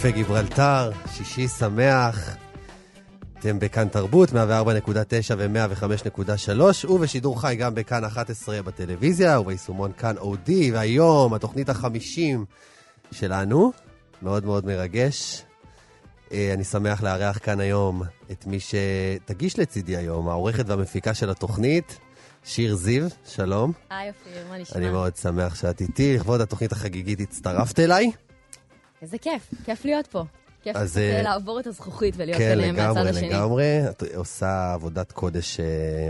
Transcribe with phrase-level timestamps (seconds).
[0.00, 2.36] קפה גיברלטר, שישי שמח.
[3.38, 4.34] אתם בכאן תרבות, 104.9
[5.36, 12.44] ו-105.3, ובשידור חי גם בכאן 11 בטלוויזיה, וביישומון כאן אודי, והיום התוכנית החמישים
[13.12, 13.72] שלנו,
[14.22, 15.42] מאוד מאוד מרגש.
[16.32, 21.98] אה, אני שמח לארח כאן היום את מי שתגיש לצידי היום, העורכת והמפיקה של התוכנית,
[22.44, 23.72] שיר זיו, שלום.
[23.90, 24.78] היי אופיר, מה נשמע?
[24.78, 26.14] אני מאוד שמח שאת איתי.
[26.14, 28.10] לכבוד התוכנית החגיגית הצטרפת אליי.
[29.02, 30.24] איזה כיף, כיף להיות פה.
[30.62, 33.28] כיף אז, אה, לעבור את הזכוכית ולהיות כן, ביניהם מהצד לגמרי, השני.
[33.28, 33.80] לגמרי.
[33.90, 35.66] את עושה עבודת קודש אה,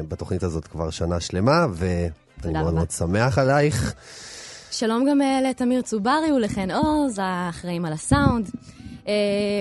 [0.09, 2.75] בתוכנית הזאת כבר שנה שלמה, ואני מאוד.
[2.75, 3.95] מאוד שמח עלייך.
[4.70, 8.50] שלום גם אה, לתמיר צוברי ולחן עוז, האחראים על הסאונד.
[9.09, 9.12] אה,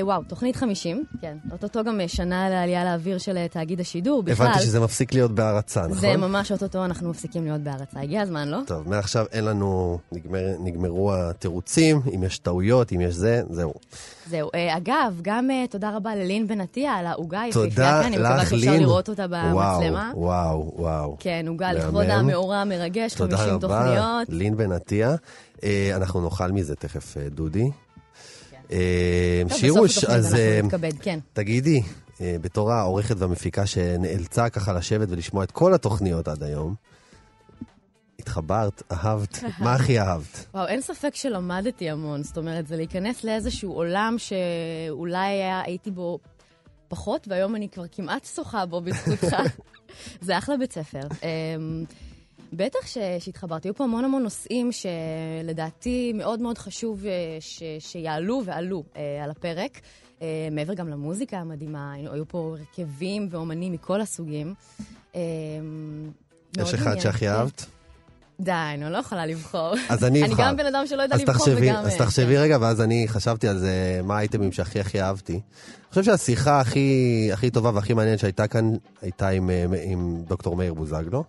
[0.02, 1.38] וואו, תוכנית 50, כן.
[1.52, 4.24] אוטוטו גם אה, שנה לעלייה לאוויר של אה, תאגיד השידור.
[4.24, 5.98] בכלל, הבנתי שזה מפסיק להיות בהרצה, נכון?
[5.98, 8.00] זה ממש אוטוטו אנחנו מפסיקים להיות בהרצה.
[8.00, 8.60] הגיע הזמן, לא?
[8.68, 13.74] טוב, מעכשיו אין לנו, נגמר, נגמרו התירוצים, אם יש טעויות, אם יש זה, זהו.
[14.30, 14.50] זהו.
[14.56, 18.04] אה, אגב, גם אה, תודה רבה ללין בן עטיה על העוגה תודה היפהפייה כאן.
[18.04, 18.82] אני מקווה שאפשר לין.
[18.82, 20.12] לראות אותה במצלמה.
[20.16, 21.18] וואו, וואו, וואו.
[21.20, 21.74] כן, עוגה.
[21.74, 24.30] לכבוד המאורע המרגש, 50 תודה רבה, תוכניות.
[24.30, 25.16] לין בן עטיה.
[25.64, 27.70] אה, אנחנו נאכל מזה תכף, דודי.
[28.72, 30.36] אה, שירוש, אז...
[30.36, 30.62] אה,
[31.02, 31.20] כן.
[31.34, 31.82] תגידי,
[32.22, 36.76] אה, בתור העורכת והמפיקה שנאלצה ככה לשבת ולשמוע את כל התוכניות עד היום,
[38.20, 40.46] התחברת, אהבת, מה הכי אהבת?
[40.54, 42.24] וואו, אין ספק שלמדתי המון.
[42.24, 46.20] זאת אומרת, זה להיכנס לאיזשהו עולם שאולי היה, הייתי בו
[46.88, 49.36] פחות, והיום אני כבר כמעט שוחה בו בזכותך.
[50.22, 51.02] זה אחלה בית ספר.
[52.54, 53.68] בטח ש- שהתחברתי.
[53.68, 59.32] היו פה המון המון נושאים שלדעתי מאוד מאוד חשוב אה, ש- שיעלו ועלו אה, על
[59.32, 59.80] הפרק.
[60.22, 64.54] אה, מעבר גם למוזיקה המדהימה, היו- פה הרכבים ואומנים מכל הסוגים.
[65.14, 67.00] מאוד יש אחד.
[67.00, 67.30] שהכי.
[67.30, 67.66] אהבת?
[68.40, 69.74] די, אני לא יכולה לבחור.
[69.90, 70.44] אז אני אני אבחר.
[70.44, 71.76] גם בן אדם שלא יודע לבחור תחשבי, וגם...
[71.86, 72.42] אז אה, תחשבי כן.
[72.42, 75.34] רגע, ואז אני חשבתי על זה, מה האייטמים שהכי הכי אהבתי.
[75.34, 75.42] אני
[75.90, 76.90] חושב שהשיחה הכי,
[77.34, 78.72] הכי טובה והכי מעניינת שהייתה כאן,
[79.02, 81.24] הייתה עם, אה, עם דוקטור מאיר בוזגלו.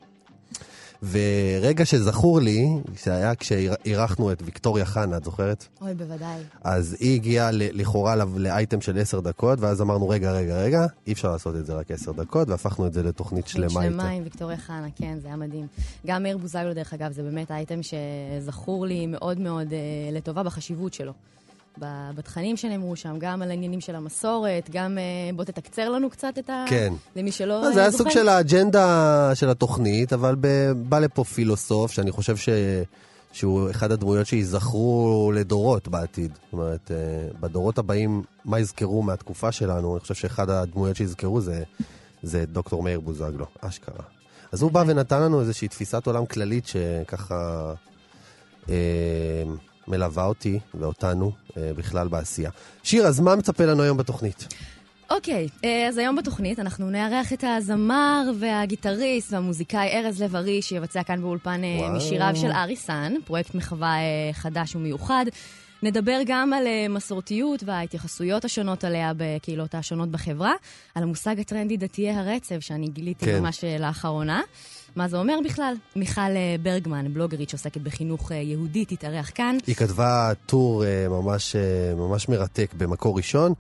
[1.03, 5.67] ורגע שזכור לי, שהיה כשאירחנו את ויקטוריה חנה, את זוכרת?
[5.81, 6.41] אוי, בוודאי.
[6.63, 11.33] אז היא הגיעה לכאורה לאייטם של עשר דקות, ואז אמרנו, רגע, רגע, רגע, אי אפשר
[11.33, 14.09] לעשות את זה רק עשר דקות, והפכנו את זה לתוכנית שלמה שלמה איתה.
[14.09, 15.67] עם ויקטוריה חנה, כן, זה היה מדהים.
[16.07, 19.79] גם מאיר בוזגלו, דרך אגב, זה באמת אייטם שזכור לי מאוד מאוד אה,
[20.13, 21.13] לטובה בחשיבות שלו.
[22.15, 26.51] בתכנים שנאמרו שם, גם על העניינים של המסורת, גם אה, בוא תתקצר לנו קצת את
[26.51, 26.65] ה...
[26.69, 26.93] כן.
[27.17, 28.05] למי שלא לא, אה, זה היה זוכר.
[28.05, 30.37] סוג של האג'נדה של התוכנית, אבל
[30.77, 32.49] בא לפה פילוסוף, שאני חושב ש...
[33.33, 36.33] שהוא אחד הדמויות שייזכרו לדורות בעתיד.
[36.35, 36.97] זאת אומרת, אה,
[37.41, 39.93] בדורות הבאים, מה יזכרו מהתקופה שלנו?
[39.95, 41.63] אני חושב שאחד הדמויות שיזכרו זה,
[42.23, 44.05] זה דוקטור מאיר בוזגלו, אשכרה.
[44.53, 47.73] אז הוא בא ונתן לנו איזושהי תפיסת עולם כללית שככה
[48.69, 49.43] אה,
[49.89, 52.51] מלווה אותי ואותנו בכלל בעשייה.
[52.83, 54.47] שיר, אז מה מצפה לנו היום בתוכנית?
[55.11, 61.21] אוקיי, אה, אז היום בתוכנית אנחנו נארח את הזמר והגיטריסט והמוזיקאי ארז לב-ארי, שיבצע כאן
[61.21, 61.97] באולפן אה, וואו.
[61.97, 65.25] משיריו של ארי סאן, פרויקט מחווה אה, חדש ומיוחד.
[65.83, 70.53] נדבר גם על אה, מסורתיות וההתייחסויות השונות עליה בקהילות השונות בחברה,
[70.95, 73.41] על המושג הטרנדי דתיי הרצף, שאני גיליתי כן.
[73.41, 74.43] ממש אה, לאחרונה.
[74.97, 75.75] מה זה אומר בכלל?
[75.97, 79.59] מיכל אה, ברגמן, בלוגרית שעוסקת בחינוך אה, יהודי, תתארח כאן.
[79.67, 81.57] היא כתבה טור אה, ממש,
[81.97, 83.53] ממש מרתק במקור ראשון.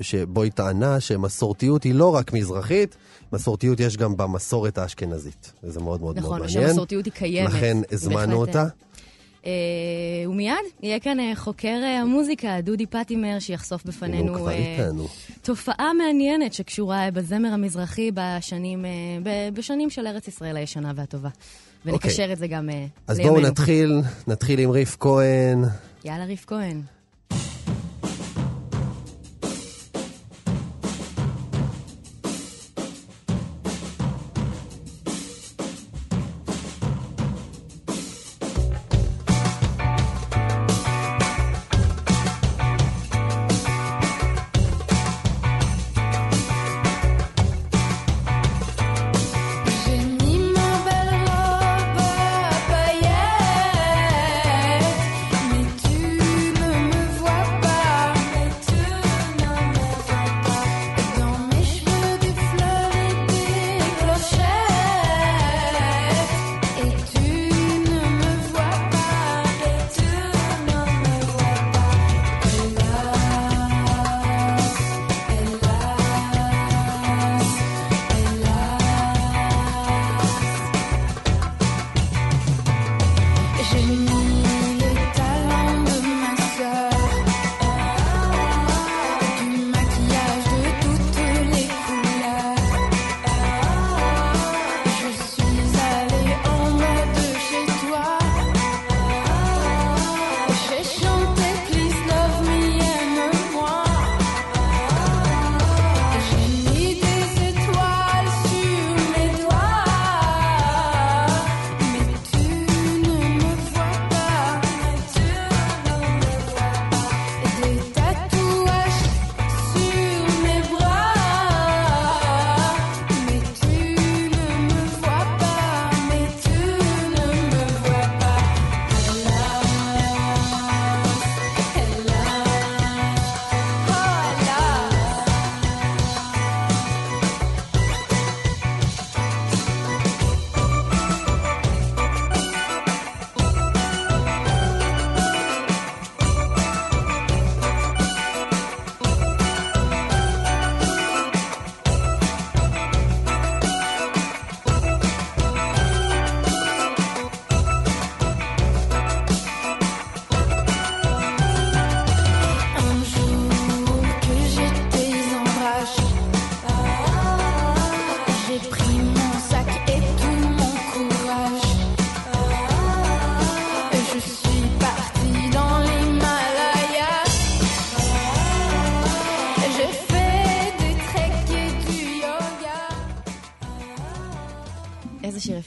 [0.00, 2.96] שבו היא טענה שמסורתיות היא לא רק מזרחית,
[3.32, 5.52] מסורתיות יש גם במסורת האשכנזית.
[5.64, 6.66] וזה מאוד מאוד נכון, מאוד מעניין.
[6.66, 7.52] שהמסורתיות היא קיימת.
[7.52, 8.64] לכן הזמנו אותה.
[9.46, 9.50] אה,
[10.28, 14.48] ומיד יהיה כאן אה, חוקר אה, המוזיקה, דודי פטימר, שיחשוף בפנינו.
[15.42, 18.84] תופעה מעניינת שקשורה בזמר המזרחי בשנים,
[19.54, 21.28] בשנים של ארץ ישראל הישנה והטובה.
[21.84, 22.68] ונקשר את זה גם
[23.06, 23.34] אז לימינו.
[23.34, 25.64] בואו נתחיל, נתחיל עם ריף כהן.
[26.04, 26.82] יאללה, ריף כהן.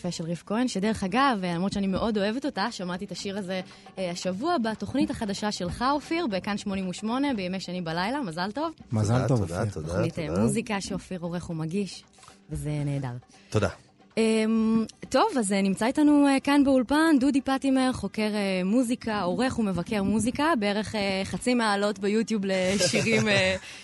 [0.01, 3.37] יפה של ריף כהן, שדרך אגב, אה, למרות שאני מאוד אוהבת אותה, שמעתי את השיר
[3.37, 3.61] הזה
[3.97, 8.73] אה, השבוע בתוכנית החדשה שלך, אופיר, בכאן 88, בימי שני בלילה, מזל טוב.
[8.91, 9.73] מזל טוב, תודה, אופיר.
[9.73, 10.41] תודה, תוכנית אה, תודה.
[10.41, 12.03] מוזיקה שאופיר עורך ומגיש,
[12.49, 13.13] וזה נהדר.
[13.49, 13.69] תודה.
[14.17, 18.29] אמ, טוב, אז נמצא איתנו כאן באולפן דודי פטימר, חוקר
[18.65, 23.27] מוזיקה, עורך ומבקר מוזיקה, בערך חצי מהעלות ביוטיוב לשירים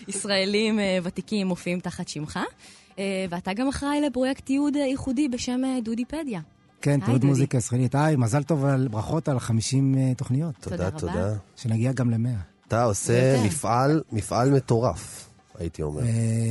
[0.07, 2.39] ישראלים ותיקים מופיעים תחת שמך.
[2.99, 6.41] אה, ואתה גם אחראי לפרויקט תיעוד ייחודי בשם אה, דודיפדיה.
[6.81, 7.25] כן, תיעוד.
[7.25, 7.95] מוזיקה ישראלית.
[7.95, 10.55] היי, מזל טוב על ברכות על 50 אה, תוכניות.
[10.59, 11.33] תודה, תודה.
[11.55, 12.67] שנגיע גם ל-100.
[12.67, 13.43] אתה עושה.
[13.45, 15.29] מפעל, מפעל מטורף,
[15.59, 16.01] הייתי אומר.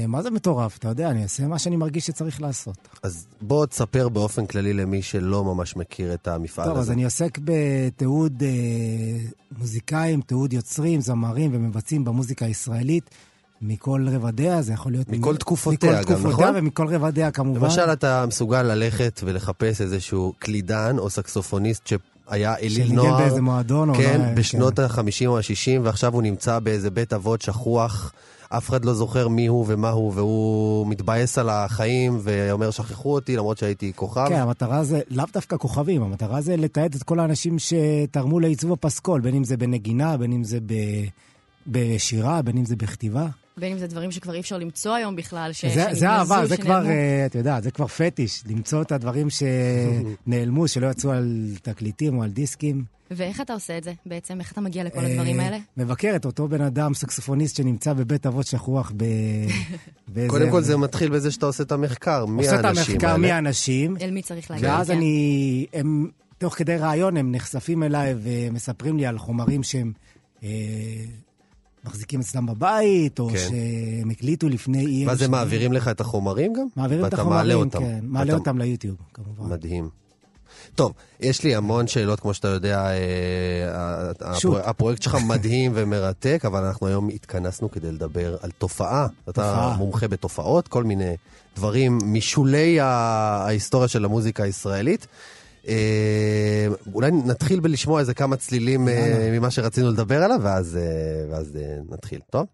[0.08, 0.78] מה זה מטורף?
[0.78, 2.88] אתה יודע, אני אעשה מה שאני מרגיש שצריך לעשות.
[3.02, 6.82] אז בוא תספר באופן כללי למי שלא ממש מכיר את המפעל טוב, הזה.
[6.82, 8.49] אז אני עוסק בתיעוד אה,
[9.58, 13.10] מוזיקאים, תיעוד יוצרים, זמרים ומבצעים במוזיקה הישראלית.
[13.62, 15.08] מכל רבדיה, זה יכול להיות...
[15.08, 16.56] מכל מ- תקופותיה מכל גם, תקופותיה נכון?
[16.56, 17.60] ומכל רבדיה כמובן.
[17.60, 23.18] למשל, אתה מסוגל ללכת ולחפש איזשהו קלידן או סקסופוניסט שהיה אליל שניגן נוער.
[23.18, 23.94] באיזה מועדון או...
[23.94, 28.12] כן, לא, בשנות ה-50 או ה-60, ועכשיו הוא נמצא באיזה בית אבות שכוח.
[28.48, 33.36] אף אחד לא זוכר מי הוא ומה הוא, והוא מתבאס על החיים ואומר, שכחו אותי,
[33.36, 34.28] למרות שהייתי כוכב.
[34.28, 39.20] כן, המטרה זה לאו דווקא כוכבים, המטרה זה לתעד את כל האנשים שתרמו לעיצוב הפסקול,
[39.20, 40.74] בין אם זה בנגינה, בין אם זה ב...
[41.66, 43.26] בשירה, בין אם זה בכתיבה.
[43.60, 45.64] בין אם זה דברים שכבר אי אפשר למצוא היום בכלל, ש...
[45.64, 46.86] זה, זה אהבה, זה כבר.
[46.86, 52.22] אה, אתה יודע, זה כבר פטיש, למצוא את הדברים שנעלמו, שלא יצאו על תקליטים או
[52.22, 52.84] על דיסקים.
[53.10, 54.40] ואיך אתה עושה את זה בעצם?
[54.40, 55.58] איך אתה מגיע לכל הדברים אה, האלה?
[55.76, 59.04] מבקר את אותו בן אדם, סקסופוניסט שנמצא בבית אבות שכוח ב...
[60.08, 63.06] באיזה- קודם כל זה מתחיל בזה שאתה עושה את המחקר, מי עושה את האנשים המחקר
[63.08, 63.18] האלה.
[63.18, 64.64] מי האנשים, אל מי צריך להגיד?
[64.66, 64.96] ואז כן.
[64.96, 66.08] אני, הם,
[66.38, 69.92] תוך כדי ראיון, הם נחשפים אליי ומספרים לי על חומרים שהם
[70.44, 70.48] אה,
[71.87, 73.37] מחזיקים אצלם בבית, או כן.
[73.38, 75.07] שהם הקליטו לפני אי...
[75.07, 75.31] ואז הם.
[75.31, 76.66] מעבירים לך את החומרים גם?
[76.76, 77.78] מעבירים את ואתה מעלה החומרים, אותם.
[77.81, 77.99] כן.
[78.02, 79.52] מעלה ואתה- אותם ליוטיוב, כמובן.
[79.55, 79.88] מדהים.
[80.75, 84.11] טוב, יש לי המון שאלות, כמו שאתה יודע, אה.
[84.21, 89.07] הפרו- הפרויקט שלך מדהים ומרתק, אבל אנחנו היום התכנסנו כדי לדבר על תופעה.
[89.28, 89.75] אתה.
[89.78, 91.14] מומחה בתופעות, כל מיני
[91.57, 95.07] דברים משולי ההיסטוריה של המוזיקה הישראלית.
[95.68, 99.30] אה, אולי נתחיל בלשמוע איזה כמה צלילים אה.
[99.32, 101.58] ממה שרצינו לדבר עליו, ואז, אה, ואז
[101.90, 102.46] נתחיל, טוב?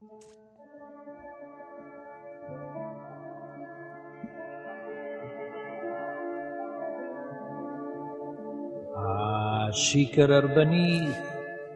[10.57, 11.17] Bin ich,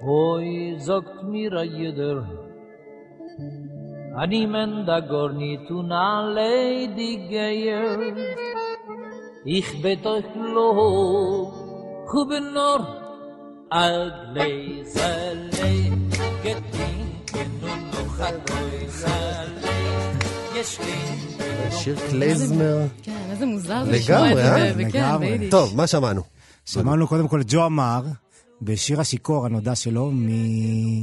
[0.03, 2.19] hoi sagt mir a jeder.
[4.23, 5.31] Ani men da gor
[9.47, 11.53] Ich bet euch lo,
[12.13, 12.81] huben nor,
[13.71, 15.71] ad leisele,
[16.43, 19.73] getinken und noch a leisele,
[20.55, 21.19] ישכין
[21.71, 22.79] שיר קלייזמר.
[23.03, 24.31] כן, איזה מוזר זה לשמוע?
[24.31, 25.51] את זה, לגמרי.
[25.51, 26.23] טוב, מה שמענו?
[26.65, 28.03] שמענו קודם כל את ג'ו אמר,
[28.63, 30.13] בשיר השיכור הנודע שלו.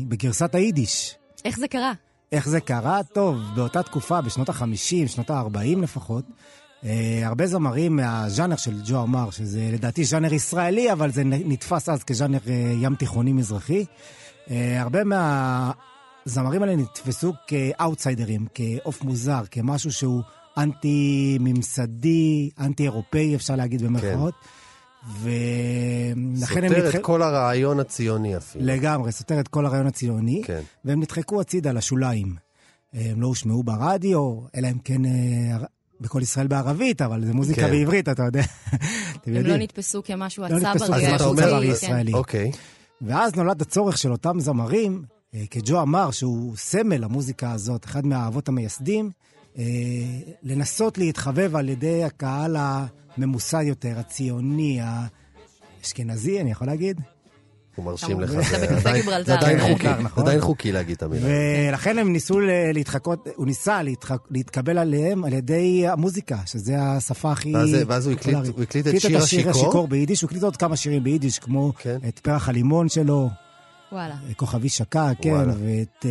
[0.07, 1.15] בגרסת היידיש.
[1.45, 1.91] איך זה קרה?
[2.31, 3.03] איך זה קרה?
[3.13, 6.23] טוב, באותה תקופה, בשנות ה-50, שנות ה-40 לפחות,
[7.23, 12.39] הרבה זמרים מהז'אנר של ג'ו אמר, שזה לדעתי ז'אנר ישראלי, אבל זה נתפס אז כז'אנר
[12.47, 13.85] אה, ים תיכוני מזרחי.
[14.51, 20.21] אה, הרבה מהזמרים האלה נתפסו כאוטסיידרים, כעוף מוזר, כמשהו שהוא
[20.57, 24.33] אנטי-ממסדי, אנטי-אירופאי, אפשר להגיד במרכאות.
[25.21, 26.95] ולכן הם סותר נדח...
[26.95, 28.65] את כל הרעיון הציוני אפילו.
[28.65, 30.41] לגמרי, סותר את כל הרעיון הציוני.
[30.45, 30.61] כן.
[30.85, 32.35] והם נדחקו הצידה לשוליים.
[32.93, 35.57] הם לא הושמעו ברדיו, אלא אם כן אה,
[36.03, 37.71] בכל ישראל בערבית, אבל זה מוזיקה כן.
[37.71, 38.41] בעברית, אתה יודע.
[39.17, 39.45] אתם הם.
[39.45, 41.49] לא נתפסו כמשהו לא נתפסו הצבר אז אתה משהו אומר...
[41.49, 41.73] צברי כן.
[41.73, 42.13] ישראלי.
[42.13, 42.51] אוקיי.
[43.01, 48.49] ואז נולד הצורך של אותם זמרים, אה, כג'ו אמר, שהוא סמל למוזיקה הזאת, אחד מהאבות
[48.49, 49.11] המייסדים,
[49.57, 49.63] אה,
[50.43, 54.79] לנסות להתחבב על ידי הקהל הממוסד יותר, הציוני,
[55.81, 57.01] האשכנזי, אני יכול להגיד?
[57.75, 58.19] הוא מרשים.
[58.21, 58.31] לך.
[59.25, 59.59] זה עדיין-.
[59.61, 60.21] חוקי, זה.
[60.21, 61.27] עדיין חוקי להגיד את המילה.
[61.69, 62.39] ולכן הם ניסו
[62.73, 63.79] להתחקות, הוא ניסה
[64.31, 67.53] להתקבל עליהם על ידי המוזיקה, שזה השפה הכי...
[67.87, 69.87] ואז הוא הקליט- את שיר השיר השיכור?
[69.87, 71.97] ביידיש, הוא הקליט עוד כמה שירים ביידיש, כמו כן.
[72.07, 73.29] את פרח הלימון שלו,
[73.91, 74.15] וואלה.
[74.35, 75.33] כוכבי שקע, כן.
[75.59, 76.05] ואת...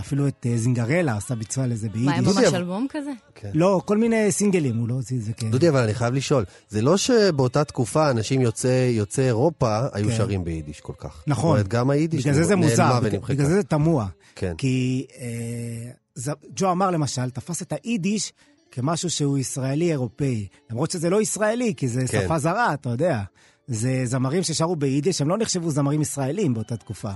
[0.00, 2.24] אפילו את אה, זינגרלה עשה ביצוע לזה מה, הם ביידיש.
[2.26, 3.10] דודי, ממש אבל- אלבום כזה?
[3.34, 3.50] כן.
[3.54, 5.50] לא, כל מיני סינגלים, הוא לא הוציא את זה, כן.
[5.50, 10.16] דודי, אבל אני חייב לשאול, זה לא שבאותה תקופה אנשים יוצאי יוצאי אירופה היו כן.
[10.16, 11.22] שרים ביידיש כל כך.
[11.26, 11.42] נכון.
[11.50, 13.34] זאת אומרת, גם היידיש בגלל זה זה נעלמה מוזר, בגלל- ונמחקה.
[13.44, 14.06] זה זה תמוה.
[14.36, 14.54] כן.
[14.58, 18.32] כי אה, ג'ו אמר למשל, תפס את היידיש
[18.70, 20.46] כמשהו שהוא ישראלי-אירופאי.
[20.70, 22.22] למרות שזה לא ישראלי, כי זה כן.
[22.24, 23.22] שפה זרה, אתה יודע.
[23.68, 27.10] זה זמרים ששרו ביידיש, הם לא נחשבו זמרים ישראלים באותה תקופה.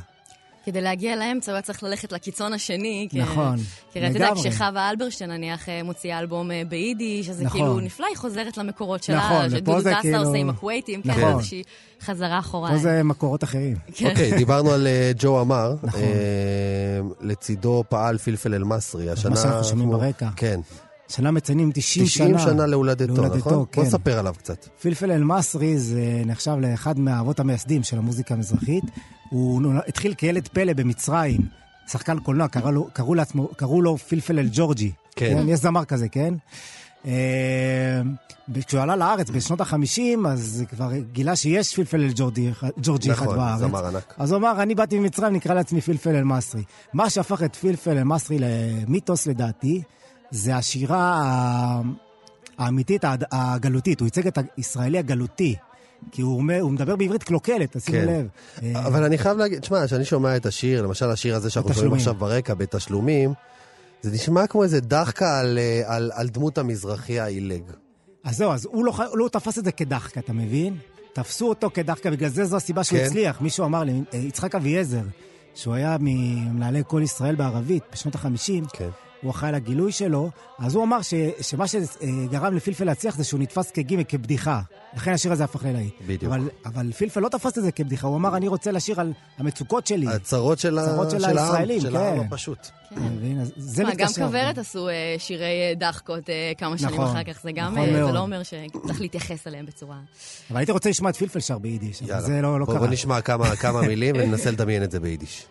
[0.64, 3.08] כדי להגיע לאמצע, הוא היה צריך ללכת לקיצון השני.
[3.10, 3.56] כי- נכון,
[3.92, 4.50] כי אתה יודע, לגמרי.
[4.50, 7.60] כשחווה אלברשטיין, נניח, אה, מוציאה אלבום אה, ביידיש, אז זה נכון.
[7.60, 9.16] כאילו נפלא, היא חוזרת למקורות שלה.
[9.16, 11.32] נכון, ופה שדודו דסה כאילו- עושה עם הכווייטים, כן, נכון.
[11.38, 11.62] איזושהי
[12.02, 12.70] חזרה אחורה.
[12.70, 13.76] פה זה מקורות אחרים.
[13.94, 14.10] כן.
[14.10, 15.74] אוקיי, דיברנו על אה, ג'ו אמר.
[15.82, 16.00] נכון.
[17.20, 19.10] לצידו פעל פלפל אל-מסרי.
[19.10, 19.36] השנה...
[19.36, 20.28] שאנחנו שומעים ברקע.
[20.36, 20.60] כן.
[21.08, 22.26] שנה מציינים 90 שנה.
[22.26, 23.64] 90 שנה להולדתו, להולדתו, נכון?
[23.72, 23.80] כן.
[23.80, 24.66] בוא נספר עליו קצת.
[24.82, 28.84] פלפל אל-מסרי זה נחשב לאחד מהאבות המייסדים של המוזיקה המזרחית.
[29.30, 31.40] הוא התחיל כילד פלא במצרים,
[31.88, 34.92] שחקן קולנוע, קראו לו, קראו לעצמו, קראו לו פלפל אל-ג'ורג'י.
[35.16, 35.44] כן.
[35.48, 36.34] יש זמר כזה, כן?
[37.06, 38.00] אה,
[38.66, 43.36] כשהוא עלה לארץ בשנות ה-50, אז כבר גילה שיש פלפל אל-ג'ורג'י אחד- ג'ורג'י אחד נכון,
[43.36, 43.58] בארץ.
[43.60, 44.14] זמר ענק.
[44.18, 46.62] אז הוא אמר, אני באתי ממצרים, נקרא לעצמי פלפל אל-מסרי.
[46.92, 49.82] מה שהפך את פלפל אל-מסרי למיתוס לדעתי,
[50.30, 51.22] זה השירה
[52.58, 54.00] האמיתית, הגלותית.
[54.00, 55.56] הוא ייצג את הישראלי הגלותי.
[56.12, 58.08] כי הוא, אומר, הוא מדבר בעברית קלוקלת, תשימו כן.
[58.08, 58.26] לב.
[58.62, 61.92] אה, אבל אני חייב להגיד, תשמע, כשאני שומע את השיר, למשל השיר הזה שאנחנו שומעים.
[61.92, 63.32] עכשיו ברקע, בתשלומים,
[64.02, 67.62] זה נשמע כמו איזה דחקה על, אה, על, על דמות המזרחי העילג.
[68.24, 70.76] אז זהו, אז הוא לא, לא תפס את זה כדחקה, אתה מבין?
[71.12, 73.04] תפסו אותו כדחקה, בגלל זה זו הסיבה שהוא כן.
[73.04, 73.40] הצליח.
[73.40, 75.02] מישהו אמר לי, אה, יצחק אביעזר,
[75.54, 78.88] שהוא היה ממנהלי כל ישראל בערבית בשנות ה-50, כן.
[79.22, 83.70] הוא אחראי לגילוי שלו, אז הוא אמר ש, שמה שגרם לפלפל להצליח זה שהוא נתפס
[83.70, 84.60] כגימק, כבדיחה.
[84.94, 85.94] לכן השיר הזה הפך ללהיט.
[86.06, 86.32] בדיוק.
[86.32, 89.86] אבל, אבל פלפל לא תפס את זה כבדיחה, הוא אמר, אני רוצה לשיר על המצוקות
[89.86, 90.08] שלי.
[90.08, 90.78] הצרות של.
[90.78, 91.96] הצרות של של הישראלים, של כן.
[91.96, 92.68] העם הפשוט.
[92.92, 93.40] אתה מבין?
[93.40, 94.26] אז זה מה, גם מתקשר.
[94.26, 97.86] כוורת עשו אה, שירי אה, דחקות אה, כמה שנים נכון, אחר כך, זה גם, נכון
[97.86, 98.14] זה מאוד.
[98.14, 99.96] לא אומר שצריך להתייחס אליהם בצורה...
[100.50, 102.02] אבל הייתי רוצה לשמוע את פלפל שר ביידיש.
[102.02, 102.78] זה לא, לא קרה.
[102.78, 105.46] בוא נשמע כמה, כמה מילים וננסה לדמיין את זה ביידיש.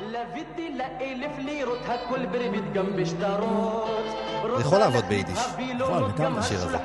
[0.00, 4.04] לוויתי לאלף לירות, הכל ברמית גם בשטרות.
[4.56, 5.38] זה יכול לעבוד ביידיש.
[5.78, 6.78] נכון, לגמרי השיר הזה.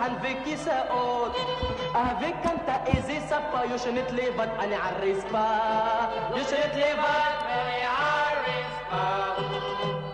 [2.19, 5.47] וכאנת איזה ספה יושנת לבד, אני על רצפה.
[6.37, 9.43] יושנת לבד ואני על רצפה.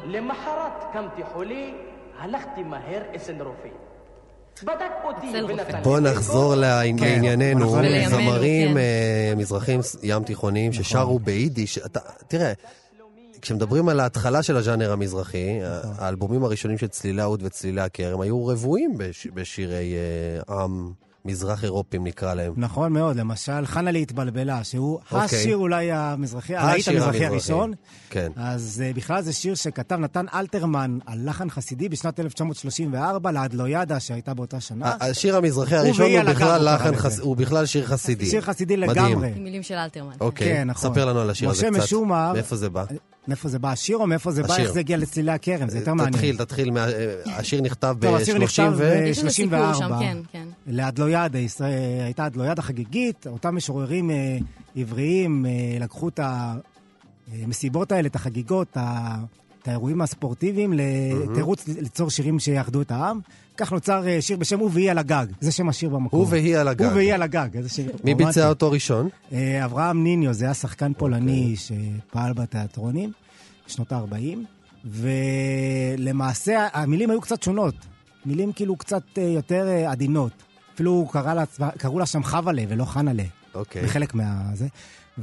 [0.05, 1.73] למחרת קמתי חולי,
[2.19, 3.69] הלכתי מהר אצל רופא.
[4.63, 4.71] בדק
[5.03, 5.27] אותי.
[5.27, 5.99] ונתן לי בוא.
[5.99, 7.69] נחזור לעני- לענייננו,
[8.09, 8.77] זמרים כן.
[8.77, 10.83] אה, מזרחים ים תיכוניים נכון.
[10.83, 11.77] ששרו ביידיש.
[11.77, 12.53] אתה- תראה,
[13.41, 15.91] כשמדברים על ההתחלה של הז'אנר המזרחי, נכון.
[15.97, 19.93] האלבומים הראשונים של צלילי האוד וצלילי הכרם היו רבועים בש- בשירי
[20.49, 20.91] אה, עם
[21.25, 22.53] מזרח אירופים נקרא להם.
[22.57, 25.19] נכון מאוד, למשל, חנה להתבלבלה, שהוא אוקיי.
[25.25, 27.25] השיר אולי המזרחי, הלהיט המזרחי.
[27.25, 27.73] הראשון.
[28.09, 28.31] כן.
[28.35, 34.33] אז אה, בכלל זה שיר שכתב נתן אלתרמן על לחן חסידי בשנת 1934 לאדלוידה שהייתה
[34.33, 34.95] באותה שנה.
[35.01, 36.95] השיר המזרחי הראשון הוא בכלל הוא לחן.
[36.95, 38.25] חס- הוא בכלל שיר חסידי.
[38.25, 39.05] שיר חסידי מדהים.
[39.11, 39.33] לגמרי.
[39.35, 40.13] עם מילים של אלתרמן.
[40.21, 40.91] אוקיי, כן, נכון.
[40.91, 41.83] ספר לנו על השיר הזה משה קצת.
[41.85, 42.83] משומר- מאיפה זה בא?
[43.29, 44.53] מאיפה זה בא השיר או מאיפה זה בא?
[44.53, 44.65] השיר.
[44.65, 45.69] איך זה הגיע לצלילי הכרם?
[45.69, 46.13] זה יותר מעניין.
[46.13, 46.71] תתחיל, תתחיל.
[46.71, 48.77] מה- אה, השיר נכתב טוב, השיר נכתב ב-30 ו...
[48.77, 49.73] ב- יש איזה סיפור 34.
[49.73, 50.47] שם, כן, כן.
[50.67, 51.71] לאדלוידה, ישראל-
[52.03, 54.37] הייתה אדלוידה חגיגית, אותם משוררים אה,
[54.75, 56.19] עבריים אה, לקחו את
[57.43, 58.77] המסיבות האלה, את החגיגות,
[59.63, 63.19] את האירועים הספורטיביים, לתירוץ ליצור שירים שיאחדו את העם.
[63.57, 66.19] כך נוצר אה, שיר בשם "הוא והיא על הגג", זה שם השיר במקור.
[66.19, 66.85] הוא והיא על הגג.
[66.85, 68.15] הוא והיא על הגג, איזה שיר מי.
[68.15, 69.09] ביצע אותו ראשון?
[69.33, 70.99] אה, אברהם ניניו, זה היה שחקן אוקיי.
[70.99, 73.11] פולני שפעל בתיאטרונים
[73.67, 74.37] בשנות ה-40,
[74.85, 77.75] ולמעשה המילים היו קצת שונות.
[78.25, 80.31] מילים כאילו קצת אה, יותר עדינות.
[80.75, 81.07] אפילו
[81.77, 83.23] קראו לה שם חבלה ולא חנלה,
[83.55, 83.83] אוקיי.
[83.83, 84.49] בחלק מה...
[84.53, 84.67] זה.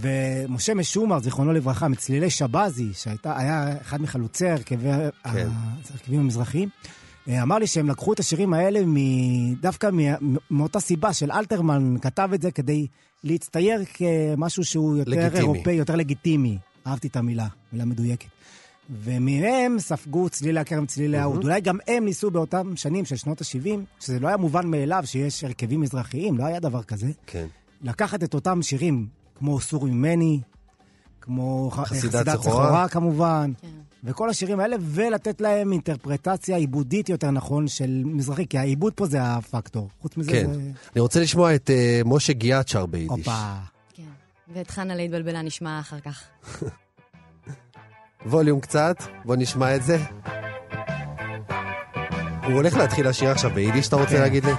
[0.00, 5.48] ומשה משומר, זיכרונו לברכה, מצלילי שבזי, שהיה אחד מחלוצי הרכבי ה- כן.
[5.90, 6.68] ההרכבים המזרחיים,
[7.28, 8.80] אה, אמר לי שהם לקחו את השירים האלה
[9.60, 9.90] דווקא
[10.50, 12.86] מאותה סיבה של אלתרמן כתב את זה כדי
[13.24, 15.38] להצטייר כמשהו שהוא יותר לגיטימי.
[15.38, 16.58] אירופאי, יותר לגיטימי.
[16.86, 18.26] אהבתי את המילה, מילה מדויקת.
[18.90, 21.44] ומהם ספגו צלילי הכרם, צלילי האוד.
[21.44, 23.68] אולי גם הם ניסו באותם שנים של שנות ה-70,
[24.00, 27.06] שזה לא היה מובן מאליו שיש הרכבים מזרחיים, לא היה דבר כזה.
[27.26, 27.46] כן.
[27.82, 29.06] לקחת את אותם שירים,
[29.38, 30.40] כמו סור ממני,
[31.20, 32.28] כמו חסידת.
[32.28, 33.68] סחורה כמובן, כן.
[34.04, 39.22] וכל השירים האלה, ולתת להם אינטרפרטציה עיבודית יותר נכון של מזרחי, כי העיבוד פה זה
[39.22, 39.88] הפקטור.
[40.00, 40.52] חוץ מזה כן.
[40.52, 40.60] זה...
[40.92, 43.10] אני רוצה לשמוע את אה, משה גיאת שר ביידיש.
[43.10, 43.54] הופה.
[43.94, 44.02] כן.
[44.54, 46.22] ואת חנה להתבלבלה נשמע אחר כך.
[48.26, 49.98] ווליום קצת, בוא נשמע את זה.
[52.44, 54.20] הוא הולך להתחיל לשיר עכשיו ביידיש, אתה רוצה כן.
[54.20, 54.52] להגיד לי?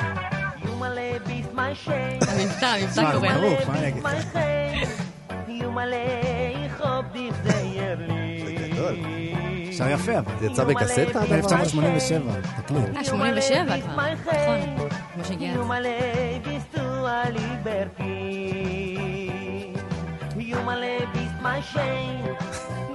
[1.88, 3.30] המבטא, המבטא שמע, קורא.
[3.30, 4.04] זה ברור, מה אני אגיד?
[9.78, 10.32] שר יפה, אבל.
[10.40, 11.02] זה יצא בקסטה?
[11.02, 11.36] הדבר הזה?
[11.36, 12.22] 1987,
[12.62, 12.98] תקליט.
[12.98, 14.12] אה, 87 כבר.
[14.14, 14.88] נכון.
[15.14, 15.54] כמו שהגיע.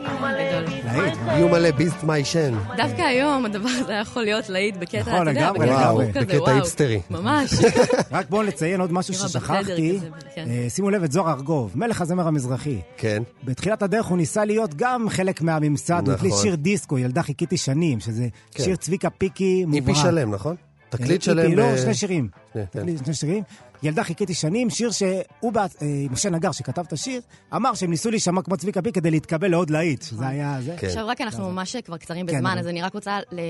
[0.03, 2.55] להיט, יהיו מלא ביסט מה ישן.
[2.77, 6.21] דווקא היום הדבר הזה יכול להיות להיט בקטע, נכון, אתה יודע, לגמרי, בקטע ברור כזה,
[6.21, 6.55] בקטע וואו.
[6.57, 7.01] היפסטרי.
[7.11, 7.53] ממש.
[8.13, 9.99] רק בואו נציין עוד משהו ששכחתי.
[10.35, 10.45] כן.
[10.51, 12.79] אה, שימו לב את זוהר ארגוב, מלך הזמר המזרחי.
[12.97, 13.23] כן.
[13.45, 16.43] בתחילת הדרך הוא ניסה להיות גם חלק מהממסד, הוא הקליט נכון.
[16.45, 18.63] שיר דיסקו, ילדה חיכיתי שנים, שזה כן.
[18.65, 19.89] שיר צביקה פיקי מובהק.
[19.89, 20.57] איפי שלם, נכון?
[20.89, 21.53] תקליט שלם.
[21.53, 22.29] לא, ב- שני שירים.
[22.53, 22.81] שני, כן.
[22.81, 23.43] תקליט, שני שירים.
[23.83, 27.21] ילדה חיכיתי שנים, שיר שהוא, בעצ- אה, משה נגר שכתב את השיר,
[27.57, 30.75] אמר שהם ניסו להישמע כמו צביקה פיקי כדי להתקבל לעוד להיט, שזה היה זה.
[30.79, 30.87] כן.
[30.87, 33.41] עכשיו רק אנחנו ממש כבר קצרים כן, בזמן, אבל- אז אני רק רוצה ל-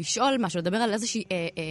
[0.00, 1.22] לשאול משהו, לדבר על איזושהי...
[1.32, 1.62] אה, אה,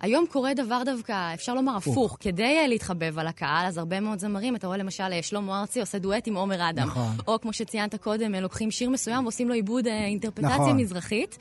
[0.00, 4.18] היום קורה דבר דווקא, אפשר לומר הפוך, כדי אה, להתחבב על הקהל, אז הרבה מאוד
[4.18, 6.86] זמרים, אתה רואה למשל אה, שלמה ארצי עושה דואט עם עומר אדם.
[6.86, 7.16] נכון.
[7.28, 10.76] או כמו שציינת קודם, לוקחים שיר מסוים ועושים לו עיבוד אה, אינטרפטציה נכון.
[10.76, 11.38] מזרחית.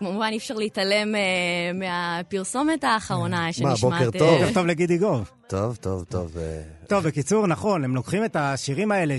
[0.00, 1.20] כמובן, אי אפשר להתעלם אה,
[1.74, 3.80] מהפרסומת האחרונה מה, שנשמעת...
[3.80, 4.42] בוקר אה, טוב.
[4.42, 5.30] ערב טוב לגידי גוב.
[5.46, 6.36] טוב, טוב, טוב.
[6.38, 9.16] אה, טוב, בקיצור, נכון, הם לוקחים את השירים האלה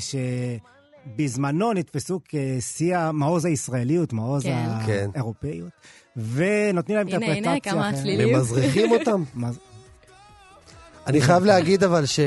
[1.16, 4.68] שבזמנו נתפסו כשיא המעוז הישראליות, מעוז כן.
[4.86, 5.10] כן.
[5.16, 5.70] האירופאיות,
[6.18, 8.02] ונותנים להם הנה, אינטרפרטציה הנה, כמה אחרת.
[8.02, 8.36] צלילים.
[8.36, 9.24] ממזריחים אותם.
[9.34, 9.50] מה?
[11.08, 12.20] אני חייב להגיד אבל ש...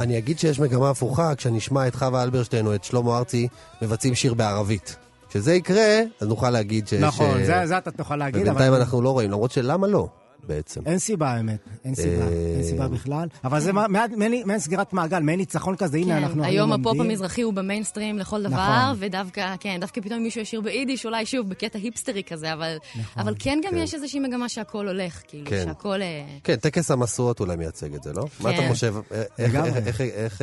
[0.00, 3.48] אני אגיד שיש מגמה הפוכה כשאני אשמע את חווה אלברשטיין או את שלמה ארצי
[3.82, 4.96] מבצעים שיר בערבית.
[5.34, 7.02] כשזה יקרה, אז נוכל להגיד שיש...
[7.02, 10.08] נכון, אה, זה זה אתה תוכל להגיד, ובינתיים אבל אנחנו לא רואים, למרות שלמה לא,
[10.46, 10.80] בעצם.
[10.86, 13.28] אין סיבה האמת, אין סיבה, אה, אין סיבה בכלל.
[13.44, 13.72] אבל זה
[14.16, 17.00] מעין סגירת מעגל, מעין ניצחון כזה, הנה אנחנו כן, היום הפופ.
[17.00, 18.96] המזרחי הוא במיינסטרים לכל דבר, נכון.
[18.98, 23.22] ודווקא, כן, דווקא פתאום מישהו ישיר ביידיש, אולי שוב בקטע היפסטרי כזה, אבל, נכון.
[23.22, 23.76] אבל כן גם כן.
[23.78, 25.64] יש איזושהי מגמה שהכל הולך, כאילו, כן.
[25.64, 26.02] שהכל...
[26.02, 28.24] אה, כן, טקס המשואות אולי מייצג את זה, לא?
[28.40, 28.68] מה אתה כן.
[28.68, 28.94] חושב?
[29.38, 30.40] איך-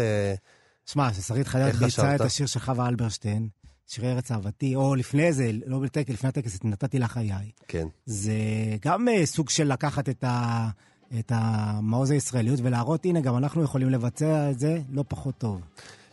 [0.85, 2.15] שמע, ששרית איך ביצעה?
[2.15, 3.47] את השיר של חווה אלברשטיין,
[3.91, 7.51] שירי ארץ אהבתי, או לפני זה, לא בטקס, לפני הטקס, נתתי לך חיי.
[7.67, 7.87] כן.
[8.05, 8.33] זה
[8.81, 10.67] גם אה, סוג של לקחת את, ה,
[11.19, 15.61] את המעוז הישראליות ולהראות, הנה, גם אנחנו יכולים לבצע את זה לא פחות טוב.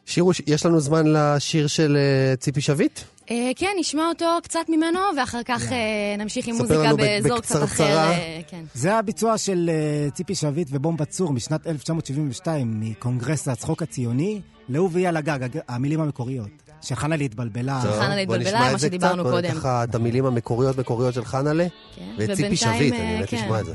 [0.06, 3.00] שירו, יש לנו זמן לשיר של אה, ציפי שביט?
[3.30, 5.62] אה, כן, נשמע אותו קצת ממנו, ואחר כך
[6.18, 8.12] נמשיך עם מוזיקה באזור קצת אחר.
[8.46, 8.64] כן.
[8.74, 9.70] זה הביצוע של
[10.14, 15.48] ציפי שביט ובומבה צור משנת 1972, מקונגרס הצחוק הציוני, להוא ויהיה על הגג,
[16.78, 17.00] הג- המילים המקוריות.
[17.00, 17.80] שחנה להתבלבלה.
[17.82, 19.54] טוב, חנה בוא נשמע מה את זה שדיברנו קצת, בוא קודם.
[19.54, 22.02] ככה את המילים המקוריות מקוריות של חנה'לה, כן.
[22.18, 23.36] ואת ציפי ובינתיים, שביט, אה, אני מת כן.
[23.60, 23.74] את זה.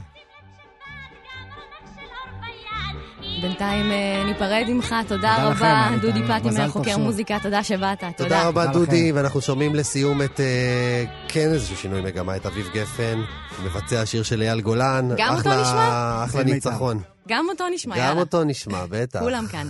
[3.42, 5.90] בינתיים אה, ניפרד ממך, תודה רבה.
[6.02, 7.02] דודי מזל פטימר, טוב חוקר שוב.
[7.02, 8.12] מוזיקה, תודה שבאת, תודה.
[8.18, 9.18] תודה רבה תודה דודי, לכם.
[9.18, 13.22] ואנחנו שומעים לסיום את, אה, כן, איזשהו שינוי מגמה, את אביב גפן,
[13.64, 15.10] מבצע שיר של אייל גולן.
[15.18, 16.22] גם אותו נשמע?
[16.26, 16.44] אחלה.
[16.44, 17.00] ניצחון.
[17.30, 18.20] גם אותו נשמע, גם יאללה.
[18.20, 19.20] אותו נשמע, בטח.
[19.20, 19.68] כולם כאן.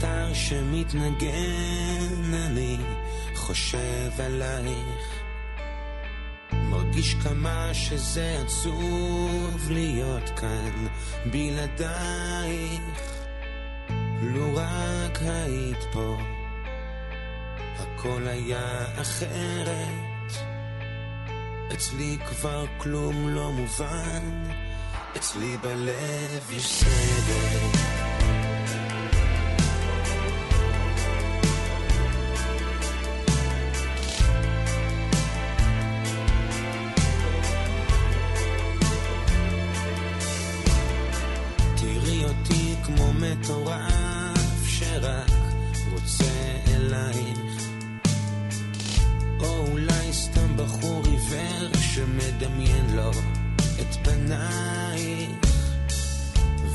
[0.00, 2.76] מיתר שמתנגן, אני
[3.34, 5.22] חושב עלייך.
[6.52, 10.86] מרגיש כמה שזה עצוב להיות כאן
[11.26, 12.80] בלעדייך.
[14.22, 16.16] לו רק היית פה,
[17.78, 20.32] הכל היה אחרת.
[21.72, 24.44] אצלי כבר כלום לא מובן,
[25.16, 27.89] אצלי בלב יש סדר.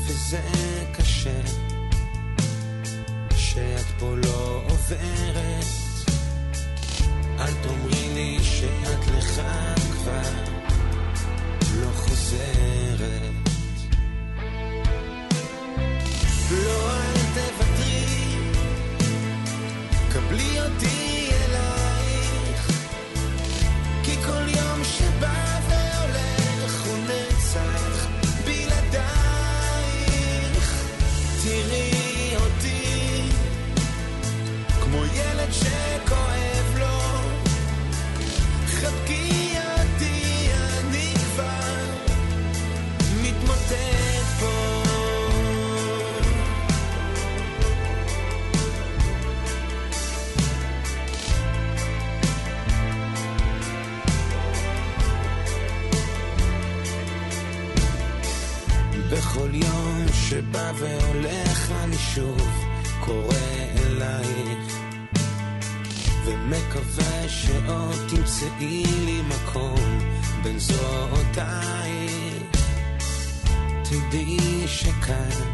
[0.06, 0.40] וזה
[0.92, 1.40] קשה.
[3.36, 5.66] שאת פה לא עוברת
[7.38, 9.40] אל תאמרי לי שאת לך
[9.92, 10.30] כבר
[11.80, 12.75] לא חוזרת
[60.56, 62.64] שבא והולך אני שוב
[63.00, 63.34] קורא
[63.76, 64.78] אלייך
[66.24, 69.98] ומקווה שעוד תמצאי לי מקום
[70.42, 72.42] בין זרועותייך.
[73.82, 75.44] תדעי שכאן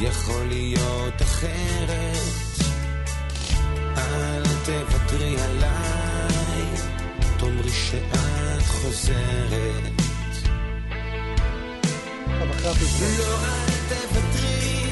[0.00, 2.58] יכול להיות אחרת.
[3.96, 6.66] אל תוותרי עליי,
[7.38, 10.03] תאמרי שאת חוזרת.
[12.64, 14.86] לא, אל תוותרי,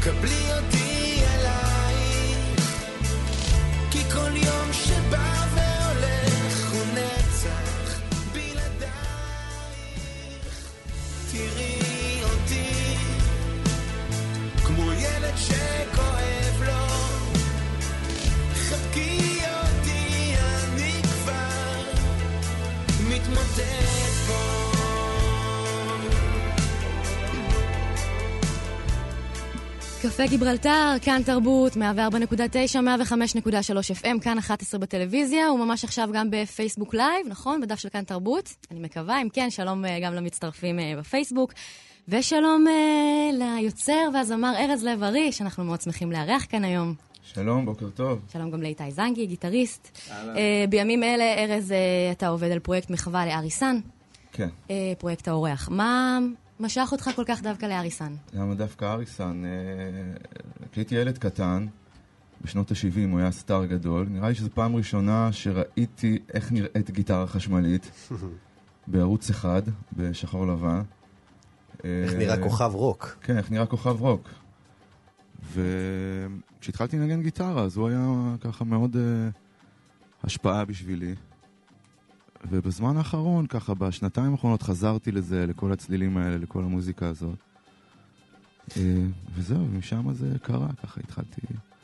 [0.00, 2.74] קבלי אותי אלייך,
[3.90, 8.00] כי כל יום שבא והולך הוא נצח
[8.32, 8.90] בלעדייך.
[11.32, 11.69] תראי
[30.10, 31.78] קפה גיברלטר, כאן תרבות, 104.9,
[32.74, 37.60] 105.3 FM, כאן 11 בטלוויזיה, וממש עכשיו גם בפייסבוק לייב, נכון?
[37.60, 38.54] בדף של כאן תרבות.
[38.70, 41.52] אני מקווה, אם כן, שלום אה, גם למצטרפים אה, בפייסבוק.
[42.08, 46.94] ושלום אה, ליוצר והזמר ארז לב-ארי, שאנחנו מאוד שמחים לארח כאן היום.
[47.22, 48.18] שלום, בוקר טוב.
[48.32, 49.98] שלום גם לאיתי זנגי, גיטריסט.
[50.10, 51.78] אה, בימים אלה, ארז, אה,
[52.12, 53.76] אתה עובד על פרויקט מחווה לאריס סאן,
[54.32, 54.48] כן.
[54.70, 55.68] אה, פרויקט האורח.
[55.72, 56.18] מה
[56.60, 58.14] משך אותך כל כך דווקא לאריסן?
[58.32, 59.42] למה דווקא אריסן?
[59.44, 59.50] אה,
[60.72, 61.66] כשהייתי ילד קטן,
[62.44, 64.06] בשנות ה-70 הוא היה סטאר גדול.
[64.10, 68.10] נראה לי שזו פעם ראשונה שראיתי איך נראית גיטרה חשמלית
[68.86, 69.62] בערוץ אחד,
[69.96, 70.82] בשחור לבן.
[71.84, 73.16] איך אה, נראה כוכב רוק.
[73.20, 74.28] כן, איך נראה כוכב רוק.
[75.52, 78.98] וכשהתחלתי לנגן גיטרה, אז הוא היה ככה מאוד uh,
[80.24, 81.14] השפעה בשבילי.
[82.50, 87.34] ובזמן האחרון, ככה בשנתיים האחרונות, חזרתי לזה, לכל הצלילים האלה, לכל המוזיקה הזאת.
[88.68, 88.72] Uh,
[89.34, 91.40] וזהו, ומשם זה קרה, ככה התחלתי.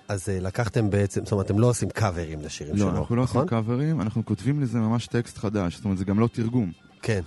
[0.09, 3.23] אז אה, לקחתם בעצם, זאת אומרת, אתם לא עושים קאברים לשירים שלו, לא, אנחנו לא
[3.23, 3.49] עושים נכון?
[3.49, 6.73] קאברים, אנחנו כותבים לזה ממש טקסט חדש, זאת אומרת, זה גם לא תרגום.
[7.03, 7.21] כן.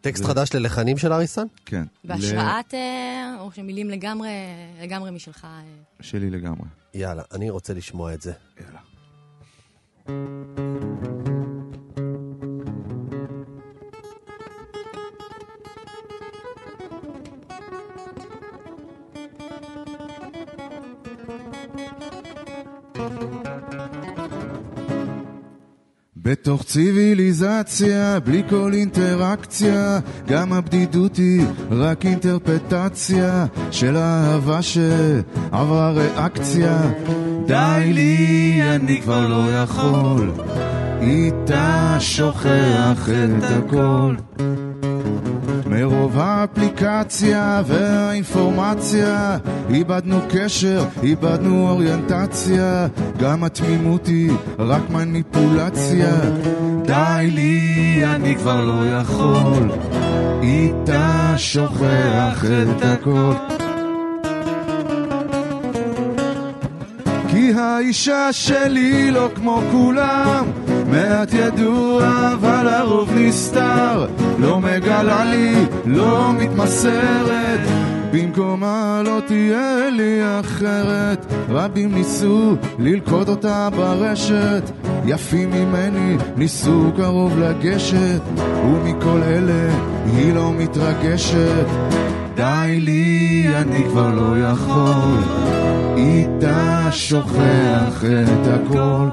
[0.00, 1.46] טקסט זה- חדש ללחנים של אריסן?
[1.66, 1.84] כן.
[2.04, 4.28] בהשראת, אה, או שמילים לגמרי,
[4.82, 5.44] לגמרי משלך.
[5.44, 5.62] אה.
[6.00, 6.66] ל- שלי לגמרי.
[6.94, 8.32] יאללה, אני רוצה לשמוע את זה.
[8.60, 8.80] יאללה.
[26.22, 36.90] בתוך ציוויליזציה, בלי כל אינטראקציה, גם הבדידות היא רק אינטרפטציה של אהבה שעברה ריאקציה.
[37.46, 40.32] די לי, אני כבר לא יכול,
[41.00, 44.14] איתה שוכח את הכל.
[46.10, 49.38] מרוב האפליקציה והאינפורמציה
[49.70, 52.86] איבדנו קשר, איבדנו אוריינטציה
[53.18, 56.20] גם התמימות היא רק מניפולציה.
[56.82, 59.70] די לי, אני כבר לא יכול.
[60.42, 63.32] איתה שוכח את הכל.
[67.30, 70.44] כי האישה שלי לא כמו כולם
[70.90, 74.06] מעט ידוע אבל הרוב נסתר.
[74.38, 75.54] לא מגלה לי,
[75.86, 77.60] לא מתמסרת.
[78.12, 81.32] במקומה לא תהיה לי אחרת.
[81.48, 84.70] רבים ניסו ללכוד אותה ברשת.
[85.06, 88.20] יפים ממני ניסו קרוב לגשת.
[88.64, 89.74] ומכל אלה
[90.06, 91.66] היא לא מתרגשת.
[92.34, 95.40] די לי, אני כבר לא יכול.
[95.96, 99.08] איתה שוכח את הכל.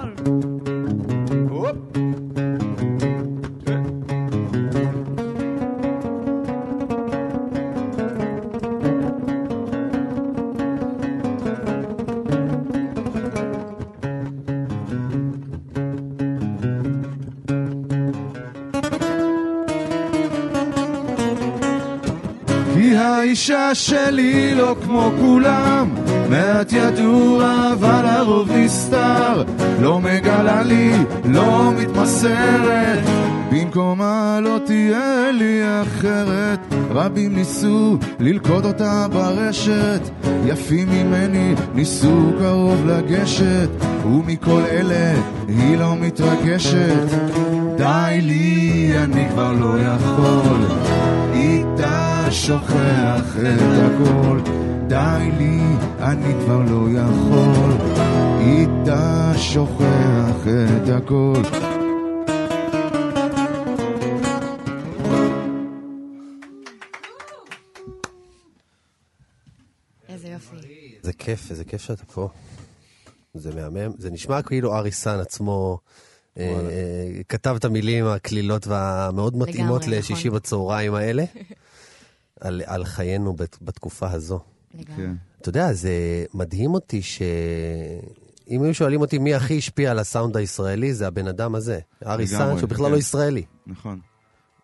[23.37, 25.89] האישה שלי לא כמו כולם.
[26.29, 29.43] מעט ידוע אבל הרוב נסתר.
[29.81, 30.91] לא מגלה לי,
[31.25, 32.99] לא מתמסרת.
[33.51, 36.59] במקומה לא תהיה לי אחרת.
[36.89, 40.01] רבים ניסו ללכוד אותה ברשת.
[40.45, 43.69] יפים ממני ניסו קרוב לגשת.
[44.05, 45.13] ומכל אלה
[45.47, 47.07] היא לא מתרגשת.
[47.77, 50.86] די לי, אני כבר לא יכול
[52.31, 54.39] שוכח את הכל
[54.87, 55.59] די לי,
[55.99, 57.71] אני כבר לא יכול
[58.39, 61.41] איתה שוכח את הכל
[70.09, 70.55] איזה יופי.
[71.01, 72.29] זה כיף, איזה כיף שאתה פה.
[73.33, 73.91] זה מהמם.
[73.97, 75.79] זה נשמע כאילו ארי סאן עצמו
[76.37, 80.39] אה, אה, כתב את המילים הקלילות והמאוד מתאימות לגמרי, לשישי נכון.
[80.39, 81.23] בצהריים האלה,
[82.39, 84.39] על, על חיינו בת, בתקופה הזו.
[84.73, 84.95] לגמרי.
[84.95, 85.13] כן.
[85.41, 87.21] אתה יודע, זה מדהים אותי ש...
[88.49, 91.79] אם היו שואלים אותי מי הכי השפיע על הסאונד הישראלי, זה הבן אדם הזה.
[92.05, 92.91] ארי סאן, שהוא בכלל כן.
[92.91, 93.43] לא ישראלי.
[93.67, 93.99] נכון.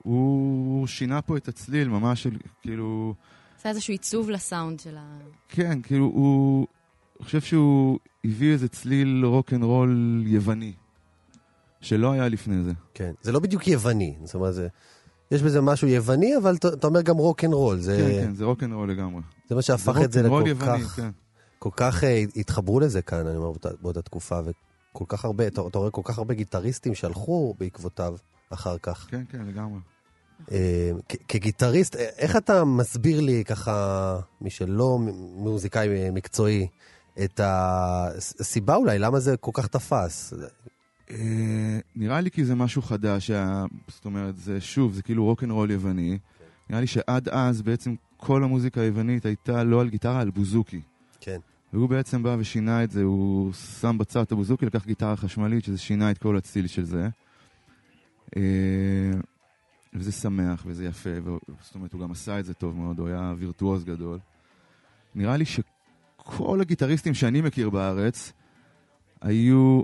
[0.04, 3.14] הוא שינה פה את הצליל, ממש, של- כאילו...
[3.60, 5.18] עשה איזשהו עיצוב לסאונד של ה...
[5.50, 6.68] כן, כאילו, הוא...
[7.20, 10.74] אני חושב שהוא הביא איזה צליל רוקנרול יווני,
[11.82, 12.72] שלא היה לפני זה.
[12.94, 13.12] כן.
[13.22, 14.16] זה לא בדיוק יווני.
[14.24, 14.68] זאת אומרת, זה...
[15.34, 17.80] יש בזה משהו יווני, אבל אתה אומר גם רוק אנד רול.
[17.80, 19.22] זה, כן, כן, זה רוקנרול לגמרי.
[19.50, 20.96] זה מה שהפך זה את זה רוקנרול לכל יווני, כך...
[20.96, 21.10] כן.
[21.60, 25.78] כל כך אה, התחברו לזה כאן, אני אומר, באותה, תקופה, וכל כך הרבה, אתה, אתה
[25.78, 28.16] רואה כל כך הרבה גיטריסטים שהלכו בעקבותיו
[28.50, 29.08] אחר כך.
[29.10, 29.80] כן, כן, לגמרי.
[31.10, 35.00] כ- כגיטריסט, אה, איך אתה מסביר לי ככה, מי שלא
[35.36, 36.68] מוזיקאי מקצועי,
[37.24, 40.34] את הסיבה אולי, למה זה כל כך תפס?
[41.12, 43.32] אה, נראה לי כי זה משהו חדש.
[43.88, 46.18] זאת אומרת, זה שוב, זה כאילו רוקנרול יווני.
[46.70, 50.82] נראה לי שעד אז בעצם כל המוזיקה היוונית הייתה לא על גיטרה, על בוזוקי.
[51.20, 51.40] כן.
[51.74, 55.78] והוא בעצם בא ושינה את זה, הוא שם בצד את הבוזוקי, לקח גיטרה חשמלית, שזה
[55.78, 57.10] שינה את כל הצליל של זה.
[58.38, 58.42] אה,
[59.94, 61.10] וזה שמח וזה יפה.
[61.62, 64.20] זאת אומרת, הוא גם עשה את זה טוב מאוד, הוא היה וירטואוז גדול.
[65.16, 68.34] נראה לי שכל הגיטריסטים שאני מכיר בארץ
[69.22, 69.82] היו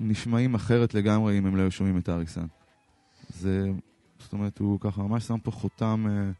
[0.00, 2.46] נשמעים אחרת לגמרי אם הם לא היו שומעים את אריסן.
[3.28, 3.70] זה,
[4.18, 6.30] זאת אומרת, הוא ככה ממש שם פה חותם אה,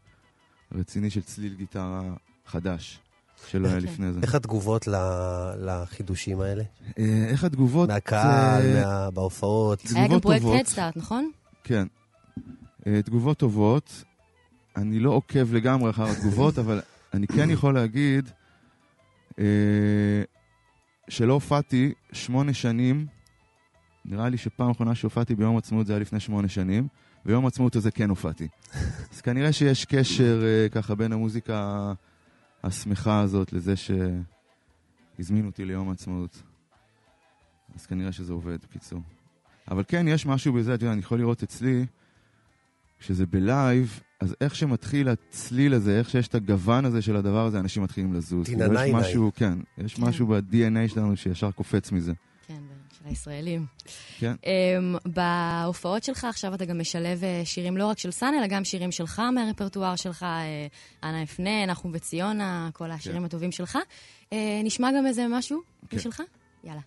[0.79, 2.01] רציני של צליל גיטרה
[2.45, 2.99] חדש,
[3.47, 3.85] שלא היה כן.
[3.87, 4.19] לפני זה.
[4.23, 4.95] איך התגובות ל-
[5.57, 6.63] לחידושים האלה?
[6.99, 7.89] אה, איך התגובות?
[7.89, 9.79] מהקהל, אה, מה- בהופעות?
[9.95, 10.45] היה גם פרויקט.
[10.59, 11.31] הדסטארט, נכון?
[11.63, 11.87] כן.
[12.87, 14.03] אה, תגובות טובות.
[14.75, 16.81] אני לא עוקב לגמרי אחר התגובות, אבל
[17.13, 18.29] אני כן יכול להגיד
[19.39, 19.45] אה,
[21.09, 23.05] שלא הופעתי שמונה שנים,
[24.05, 26.87] נראה לי שפעם אחרונה שהופעתי ביום עצמאות זה היה לפני שמונה שנים,
[27.25, 28.47] ויום העצמאות הזה כן הופעתי.
[29.13, 31.93] אז כנראה שיש קשר אה, ככה בין המוזיקה
[32.63, 36.43] השמחה הזאת לזה שהזמינו אותי ליום העצמאות.
[37.75, 39.01] אז כנראה שזה עובד, בקיצור.
[39.71, 41.85] אבל כן, יש משהו בזה, אתה יודע, אני יכול לראות אצלי,
[42.99, 47.59] כשזה בלייב, אז איך שמתחיל הצליל הזה, איך שיש את הגוון הזה של הדבר הזה,
[47.59, 48.45] אנשים מתחילים לזוז.
[48.45, 48.87] כאילו, תיננייני.
[48.87, 50.03] יש משהו, כן, יש כן.
[50.03, 52.13] משהו ב-DNA שלנו שישר קופץ מזה.
[53.03, 53.65] כן, של הישראלים.
[54.19, 54.33] כן.
[54.41, 58.63] Um, בהופעות שלך עכשיו אתה גם משלב אה, שירים לא רק של סאן, אלא גם
[58.63, 60.67] שירים שלך מהרפרטואר שלך, אה,
[61.03, 63.77] אנה אפנה, נחום וציונה, כל השירים הטובים שלך.
[64.33, 65.97] אה, נשמע גם איזה משהו כן.
[65.97, 66.23] משלך?
[66.63, 66.81] יאללה.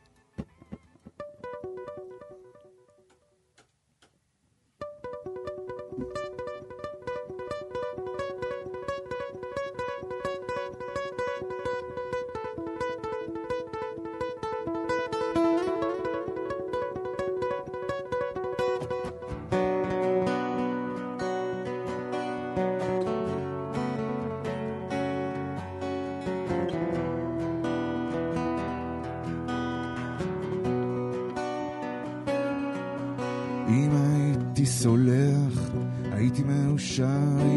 [37.00, 37.53] מאושר,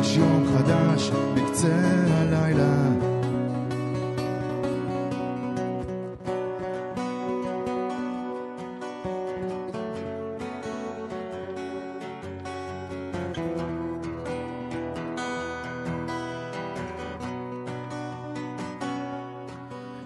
[0.00, 1.76] יש יום חדש בקצה
[2.10, 2.88] הלילה.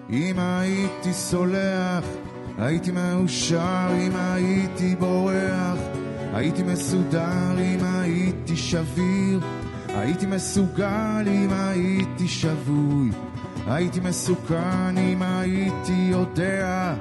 [0.09, 2.05] אם הייתי סולח,
[2.57, 5.79] הייתי מאושר, אם הייתי בורח,
[6.33, 9.39] הייתי מסודר, אם הייתי שביר,
[10.03, 13.09] הייתי מסוגל, אם הייתי שבוי,
[13.67, 16.93] הייתי מסוכן, אם הייתי יודע,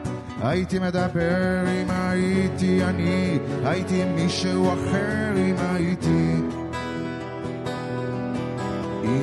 [0.43, 6.35] הייתי מדבר, אם הייתי אני, הייתי מישהו אחר, אם הייתי...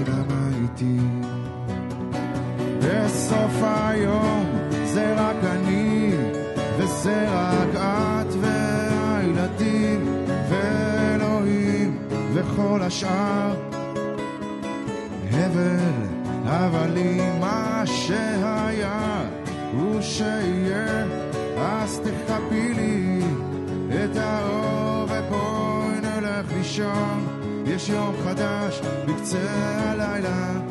[0.08, 0.98] למה איתי?
[2.80, 4.46] בסוף היום
[4.86, 6.12] זה רק אני,
[6.78, 11.98] וזה רק את והילדים, ואלוהים,
[12.34, 13.69] וכל השאר.
[15.40, 19.22] הבל, אבל אם מה שהיה
[19.74, 21.06] הוא שיהיה,
[21.58, 23.22] אז תכבי לי
[23.90, 27.28] את האור ובואי נלך לישון.
[27.66, 29.38] יש יום חדש בקצה
[29.92, 30.69] הלילה.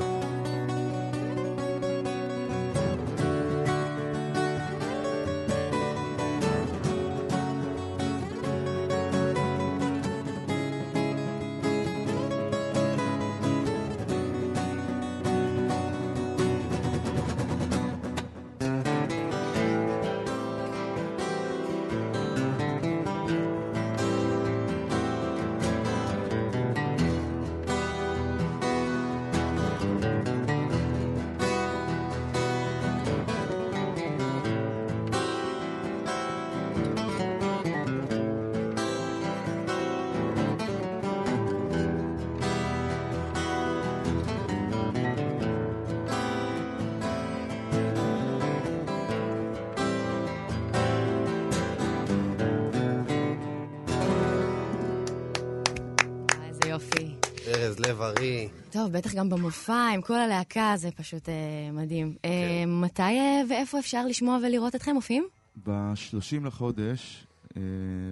[57.99, 58.49] לב ארי.
[58.71, 61.35] טוב, בטח גם במופע, עם כל הלהקה, זה פשוט אה,
[61.73, 62.15] מדהים.
[62.25, 65.27] אה, מתי אה, ואיפה אפשר לשמוע ולראות אתכם מופיעים?
[65.67, 67.63] ב-30 לחודש אה,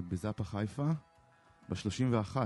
[0.09, 0.87] בזאפה חיפה,
[1.68, 2.37] ב-31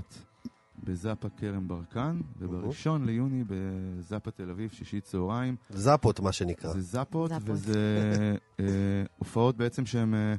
[0.85, 5.57] בזאפה כרם ברקן, וב-1 ליוני בזאפה תל אביב, שישי צהריים.
[5.70, 6.72] זאפות, מה שנקרא.
[6.72, 7.48] זה זאפות, זאפות.
[7.48, 8.64] וזה אה,
[9.18, 10.35] הופעות בעצם שהן אה,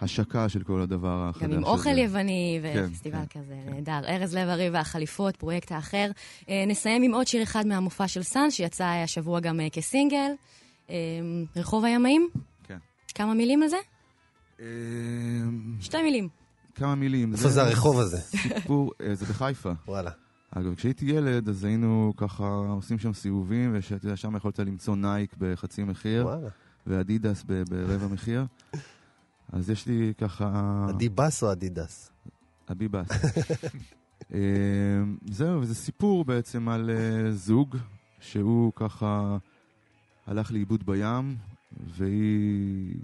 [0.00, 1.42] השקה של כל הדבר החדש.
[1.42, 2.00] גם עם אוכל הזה.
[2.00, 3.72] יווני כן, ופסטיבל כן, כזה כן.
[3.74, 4.00] נהדר.
[4.08, 6.10] ארז לב-ארי והחליפות, פרויקט האחר.
[6.48, 10.30] אה, נסיים עם עוד שיר אחד מהמופע של סאן, שיצא השבוע גם אה, כסינגל.
[10.90, 10.94] אה,
[11.56, 12.28] רחוב הימאים?
[12.64, 12.78] כן.
[13.14, 13.76] כמה מילים לזה?
[14.60, 14.66] אה,
[15.80, 16.28] שתי מילים.
[16.74, 17.32] כמה מילים.
[17.32, 18.18] איפה זה הרחוב הזה?
[18.20, 19.72] סיפור, זה בחיפה.
[19.88, 20.10] וואלה.
[20.50, 26.26] אגב, כשהייתי ילד, אז היינו ככה עושים שם סיבובים, ושם יכולת למצוא נייק בחצי מחיר,
[26.26, 26.48] וואלה.
[26.86, 28.44] ואדידס ב- ברבע מחיר.
[29.52, 30.86] אז יש לי ככה...
[30.90, 32.10] אדיבס או אדידס?
[32.70, 33.08] אביבס.
[34.34, 34.38] אה,
[35.30, 37.76] זהו, וזה סיפור בעצם על אה, זוג
[38.20, 39.36] שהוא ככה
[40.26, 41.36] הלך לאיבוד בים,
[41.86, 42.94] והיא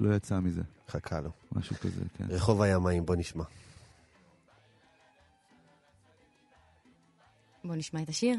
[0.00, 1.30] לא יצאה מזה, חכה לו.
[1.52, 2.24] משהו כזה, כן.
[2.28, 3.44] רחוב הימאים, בוא נשמע.
[7.64, 8.36] בואו נשמע את השיר.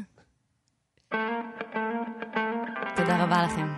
[2.96, 3.68] תודה רבה לכם.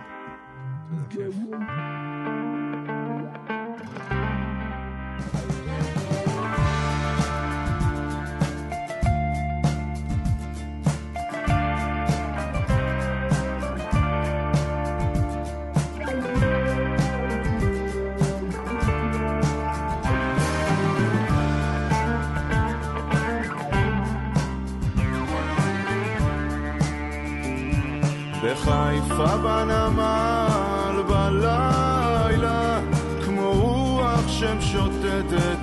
[28.53, 32.79] בחיפה בנמל בלילה,
[33.25, 35.57] כמו רוח שמשוטטת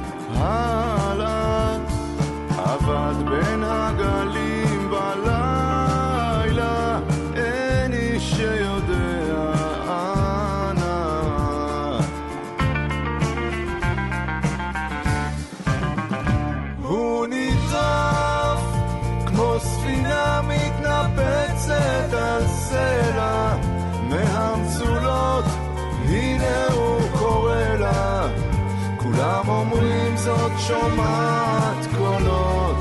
[31.99, 32.76] קולות,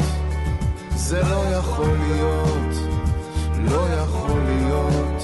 [0.96, 2.76] זה לא יכול להיות,
[3.58, 5.24] לא יכול להיות.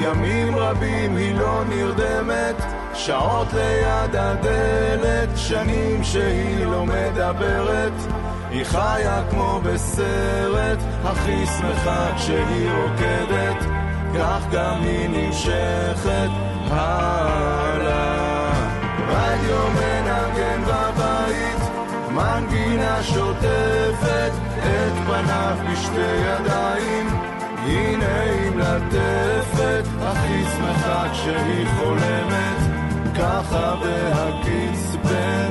[0.00, 2.56] ימים רבים היא לא נרדמת,
[2.94, 7.92] שעות ליד הדלת, שנים שהיא לא מדברת.
[8.50, 13.71] היא חיה כמו בסרט, הכי שמחה כשהיא רוקדת,
[14.18, 16.30] כך גם היא נמשכת
[16.70, 18.52] הלאה.
[19.08, 21.62] רדיו מנגן בבית,
[22.10, 27.08] מנגינה שוטפת את פניו בשתי ידיים.
[27.66, 32.58] הנה היא מלטפת, הכי שמחה כשהיא חולמת,
[33.14, 35.41] ככה בהקיץ בינתיים.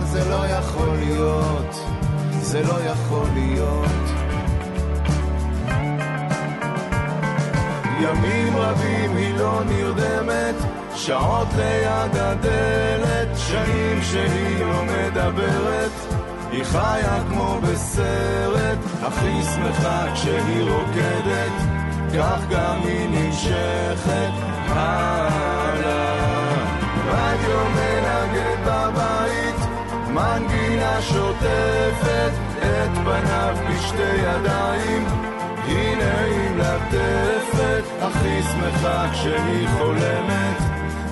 [0.00, 1.74] אבל זה לא יכול להיות,
[2.40, 3.90] זה לא יכול להיות.
[8.00, 10.54] ימים רבים היא לא נרדמת,
[10.94, 15.90] שעות ליד הדלת, שנים שהיא לא מדברת,
[16.52, 21.52] היא חיה כמו בסרט, הכי שמחה כשהיא רוקדת,
[22.18, 24.32] כך גם היא נמשכת
[24.68, 25.59] הלאה.
[30.14, 35.04] מנגינה שוטפת את פניו בשתי ידיים,
[35.64, 40.58] הנה היא מלטפת, הכי שמחה כשהיא חולמת,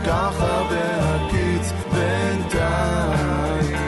[0.07, 3.88] ככה בהקיץ בינתיים.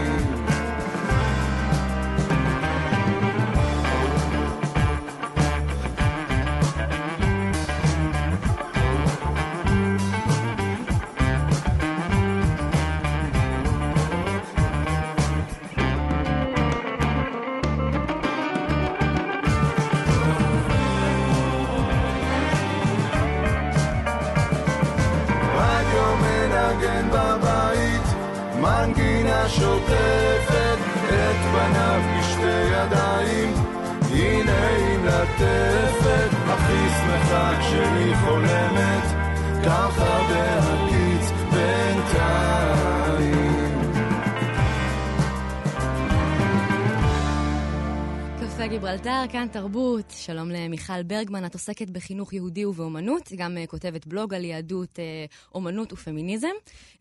[35.40, 39.04] מלטפת, הכי שמחה כשהיא חולמת,
[39.64, 43.20] ככה בהקיץ בינתיים.
[48.40, 50.10] קפה גיברלטר, כאן תרבות.
[50.16, 55.24] שלום למיכל ברגמן, את עוסקת בחינוך יהודי ובאומנות, גם אה, כותבת בלוג על יהדות, אה,
[55.54, 56.48] אומנות ופמיניזם.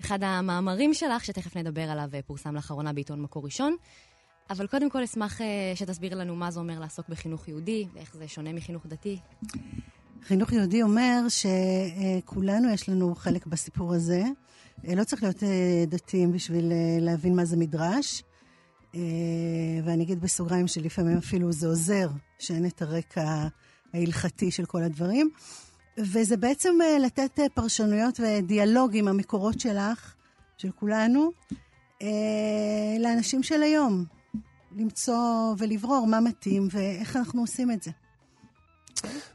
[0.01, 3.75] אחד המאמרים שלך, שתכף נדבר עליו, אה, פורסם לאחרונה בעיתון מקור ראשון.
[4.49, 8.27] אבל קודם כל אשמח אה, שתסביר לנו מה זה אומר לעסוק בחינוך יהודי, ואיך זה
[8.27, 9.19] שונה מחינוך דתי.
[10.23, 14.23] חינוך יהודי אומר שכולנו יש לנו חלק בסיפור הזה.
[14.87, 16.71] אה, לא צריך להיות אה, דתיים בשביל
[17.01, 18.23] להבין מה זה מדרש.
[19.83, 23.47] ואני אגיד בסוגריים שלפעמים אפילו זה עוזר שאין את הרקע
[23.93, 25.29] ההלכתי של כל הדברים.
[25.97, 26.69] וזה בעצם
[26.99, 30.13] לתת פרשנויות ודיאלוג עם המקורות שלך,
[30.57, 31.31] של כולנו,
[32.99, 34.05] לאנשים של היום.
[34.77, 35.15] למצוא
[35.57, 37.91] ולברור מה מתאים ואיך אנחנו עושים את זה.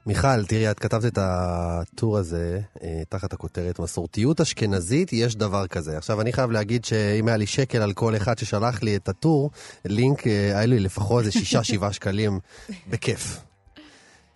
[0.06, 5.98] מיכל, תראי, את כתבת את הטור הזה אה, תחת הכותרת מסורתיות אשכנזית, יש דבר כזה.
[5.98, 9.50] עכשיו, אני חייב להגיד שאם היה לי שקל על כל אחד ששלח לי את הטור,
[9.84, 12.38] לינק, אה, היה לי לפחות איזה שישה, שבעה שקלים,
[12.90, 13.40] בכיף.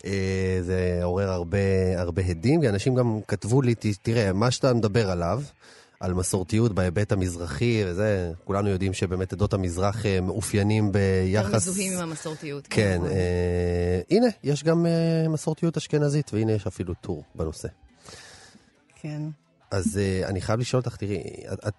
[0.05, 1.59] אה, זה עורר הרבה,
[1.97, 5.43] הרבה הדים, כי אנשים גם כתבו לי, "ת- תראה, מה שאתה מדבר עליו,
[6.01, 11.69] על מסורתיות בהיבט המזרחי, וזה, כולנו יודעים שבאמת עדות המזרח אה, מאופיינים יותר ביחס...
[11.69, 12.67] מזוהים עם המסורתיות.
[12.71, 17.69] כן, אה, הנה, יש גם אה, מסורתיות אשכנזית, והנה יש אפילו טור בנושא.
[18.95, 19.23] כן.
[19.71, 21.23] אז אה, אני חייב לשאול אותך, תראי,
[21.53, 21.75] את, את,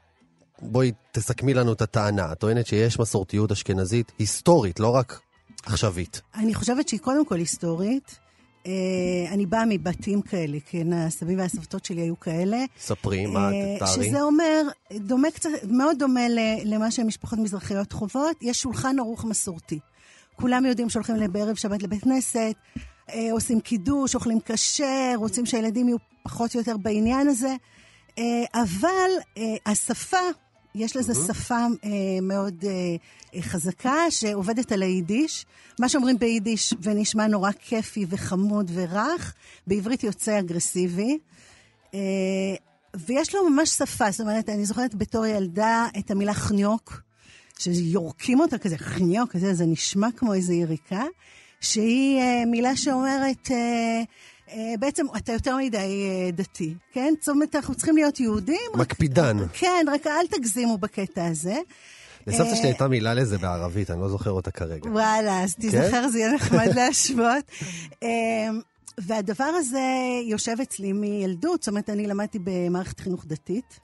[0.61, 2.32] בואי תסכמי לנו את הטענה.
[2.32, 5.20] את טוענת שיש מסורתיות אשכנזית היסטורית, לא רק
[5.65, 6.22] עכשווית.
[6.36, 8.20] אני חושבת שהיא קודם כל היסטורית.
[8.68, 8.72] אה,
[9.32, 12.57] אני באה מבתים כאלה, כן, הסבים והסבתות שלי היו כאלה.
[12.80, 13.91] ספרי, מה, אה, תארי.
[13.91, 14.62] שזה אומר,
[14.93, 16.28] דומה קצת, מאוד דומה
[16.66, 19.80] למה שמשפחות מזרחיות חוות, יש שולחן ערוך מסורתי.
[20.36, 22.55] כולם יודעים שהולכים בערב שבת לבית כנסת,
[23.14, 27.55] אה, עושים קידוש, אוכלים כשר, רוצים שהילדים יהיו פחות או יותר בעניין הזה,
[28.18, 30.18] אה, אבל אה, השפה,
[30.76, 31.89] יש לזה שפה אה,
[32.22, 32.72] מאוד אה,
[33.36, 35.45] אה, חזקה שעובדת על היידיש.
[35.80, 39.34] מה שאומרים ביידיש ונשמע נורא כיפי וחמוד ורך,
[39.67, 41.17] בעברית יוצא אגרסיבי.
[41.93, 41.99] אה,
[42.95, 47.01] ויש לו ממש שפה, זאת אומרת, אני זוכרת בתור ילדה את המילה חניוק,
[47.59, 51.03] שיורקים אותה כזה, חניוק, כזה, זה נשמע כמו איזו יריקה,
[51.61, 54.01] שהיא אה, מילה שאומרת, אה,
[54.80, 57.14] בעצם אתה יותר מדי אה, דתי, כן?
[57.20, 58.56] זאת אומרת, אנחנו צריכים להיות יהודים.
[58.74, 59.38] רק- מקפידן.
[59.54, 61.58] כן, רק אל תגזימו בקטע הזה.
[62.28, 64.89] לסבתא אה, שלי הייתה מילה לזה בערבית, אני לא זוכר אותה כרגע.
[64.89, 67.45] וואלה, אז תיזכר, זה יהיה נחמד להשוות.
[68.97, 69.82] והדבר הזה
[70.24, 73.80] יושב אצלי מילדות, זאת אומרת, אני למדתי במערכת חינוך דתית,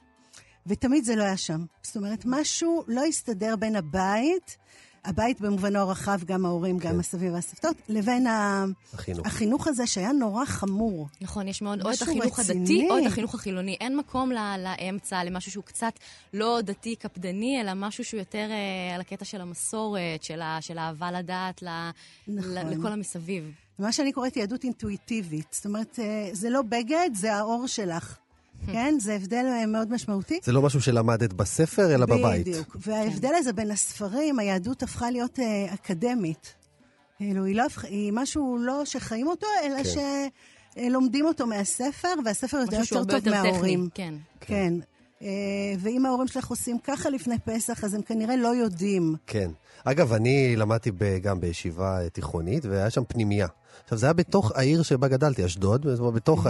[0.68, 1.66] ותמיד זה לא היה שם.
[1.84, 4.57] זאת אומרת, משהו לא הסתדר בין הבית,
[5.05, 9.27] הבית במובנו הרחב, גם ההורים, גם הסבים והסבתות, לבין החינוך.
[9.27, 11.07] החינוך הזה שהיה נורא חמור.
[11.21, 12.59] נכון, יש מאוד, או את החינוך רציני.
[12.61, 13.77] הדתי או את החינוך החילוני.
[13.81, 15.93] אין מקום ל- לאמצע, למשהו שהוא קצת
[16.33, 20.77] לא דתי קפדני, אלא משהו שהוא יותר אה, על הקטע של המסורת, של, ה, של
[20.77, 21.67] האהבה לדת, ל,
[22.27, 22.51] נכון.
[22.51, 23.51] ל, לכל המסביב.
[23.79, 25.47] מה שאני קוראת יהדות אינטואיטיבית.
[25.51, 28.17] זאת אומרת, אה, זה לא בגד, זה האור שלך.
[28.65, 28.95] כן?
[28.99, 30.39] זה הבדל אה, מאוד משמעותי.
[30.43, 32.47] זה לא משהו שלמדת בספר, אלא בבית.
[32.47, 32.77] בדיוק.
[32.79, 36.53] וההבדל הזה בין הספרים, היהדות הפכה להיות אה, אקדמית.
[37.17, 40.27] כאילו, היא, לא, הפכה- היא משהו לא שחיים אותו, אלא כן.
[40.77, 43.89] אה, לומדים אותו מהספר, והספר יודע משהו שהוא יותר הרבה טוב יותר טכני, מההורים.
[43.93, 44.13] כן.
[44.39, 44.73] כן.
[45.21, 45.27] אה,
[45.79, 49.15] ואם ההורים שלך עושים ככה לפני פסח, אז הם כנראה לא יודעים.
[49.27, 49.51] כן.
[49.83, 50.91] אגב, אני למדתי
[51.21, 53.47] גם בישיבה אה, תיכונית, והיה שם פנימייה.
[53.84, 56.47] עכשיו, זה היה בתוך העיר שבה גדלתי, אשדוד, בתוך,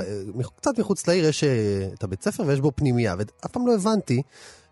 [0.58, 4.22] קצת מחוץ לעיר יש אה, את הבית ספר ויש בו פנימייה, ואף פעם לא הבנתי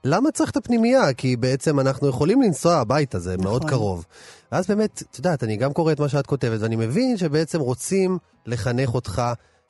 [0.05, 3.43] למה צריך את הפנימייה, כי בעצם אנחנו יכולים לנסוע הביתה, זה נכון.
[3.43, 4.05] מאוד קרוב.
[4.51, 8.17] ואז באמת, את יודעת, אני גם קורא את מה שאת כותבת, ואני מבין שבעצם רוצים
[8.45, 9.21] לחנך אותך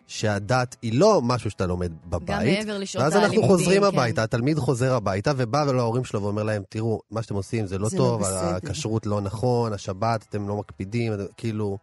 [0.07, 2.29] שהדת היא לא משהו שאתה לומד בבית.
[2.29, 3.87] גם מעבר לשעות ואז אנחנו הלימודים, חוזרים כן.
[3.87, 7.89] הביתה, התלמיד חוזר הביתה ובא להורים שלו ואומר להם, תראו, מה שאתם עושים זה לא
[7.89, 11.77] זה לא טוב, בסדר." הכשרות לא נכון, השבת אתם לא מקפידים, כאילו...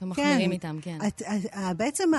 [0.00, 0.98] אתם מחמירים איתם, כן.
[1.08, 2.10] את, את, בעצם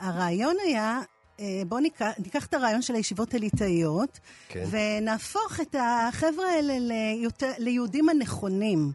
[0.00, 1.00] הרעיון היה,
[1.40, 4.18] אה, בואו ניקח, ניקח את הרעיון של הישיבות הליטאיות,
[4.48, 4.64] כן.
[4.70, 8.92] ונהפוך את החבר'ה האלה ליותר, ליהודים הנכונים.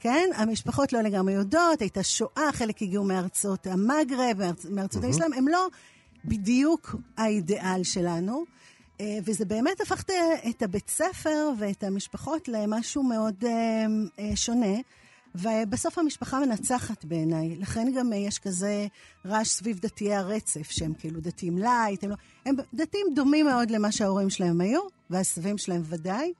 [0.00, 0.28] כן?
[0.34, 5.66] המשפחות לא לגמרי יודעות, הייתה שואה, חלק הגיעו מארצות המגרב, מארצ, מארצות האסלאם, הם לא
[6.24, 8.44] בדיוק האידיאל שלנו.
[9.00, 10.04] אה, וזה באמת הפך
[10.48, 14.76] את- הבית ספר ואת המשפחות למשהו מאוד אה, שונה.
[15.34, 17.56] ובסוף המשפחה מנצחת בעיניי.
[17.56, 18.86] לכן גם אה, יש כזה
[19.26, 22.16] רעש סביב דתיי הרצף, שהם כאילו דתיים לייט, הם, לא,
[22.46, 26.32] הם דתיים דומים מאוד למה שההורים שלהם היו, והסבים שלהם ודאי.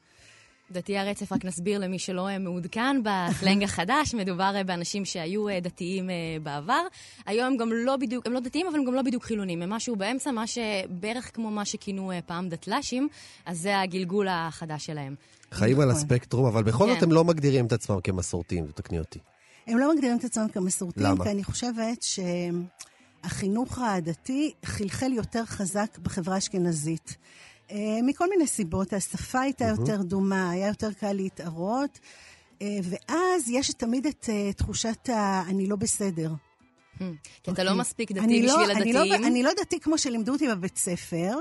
[0.72, 6.10] דתי הרצף, רק נסביר למי שלא אה, מעודכן בסלנג החדש, מדובר אה, באנשים שהיו דתיים
[6.42, 6.82] בעבר.
[7.26, 9.62] היום הם גם לא בדיוק, הם לא דתיים, אבל הם גם לא בדיוק חילונים.
[9.62, 13.08] הם משהו באמצע, מה שבערך כמו מה שכינו פעם דתל"שים,
[13.46, 15.14] אז זה הגלגול החדש שלהם.
[15.52, 16.00] חיים על נכון.
[16.00, 17.04] הספקטרום, אבל בכל זאת כן.
[17.04, 19.18] הם לא מגדירים את עצמם כמסורתיים, תקני אותי.
[19.66, 21.24] הם לא מגדירים את עצמם כמסורתיים, למה?
[21.24, 22.04] כי אני חושבת
[23.22, 27.16] שהחינוך הדתי חלחל יותר חזק בחברה האשכנזית.
[27.70, 31.98] אה, מכל מיני סיבות, השפה הייתה יותר דומה, היה יותר קל להתערות,
[32.62, 35.42] אה, ואז יש תמיד את אה, תחושת ה...
[35.48, 36.32] אני לא בסדר.
[37.42, 37.80] כי אתה לא אוקיי.
[37.80, 39.24] מספיק דתי לא- בשביל לא- הדתיים.
[39.24, 41.34] אני לא דתי כמו שלימדו אותי בבית ספר.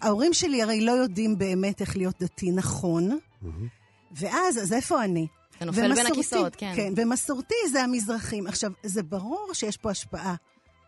[0.00, 3.18] ההורים שלי הרי לא יודעים באמת איך להיות דתי נכון,
[4.12, 5.26] ואז, אז איפה אני?
[5.56, 6.72] אתה נופל בין ומסורתי- הכיסאות, כן.
[6.76, 8.46] כן, ומסורתי זה המזרחים.
[8.46, 10.34] עכשיו, זה ברור שיש פה השפעה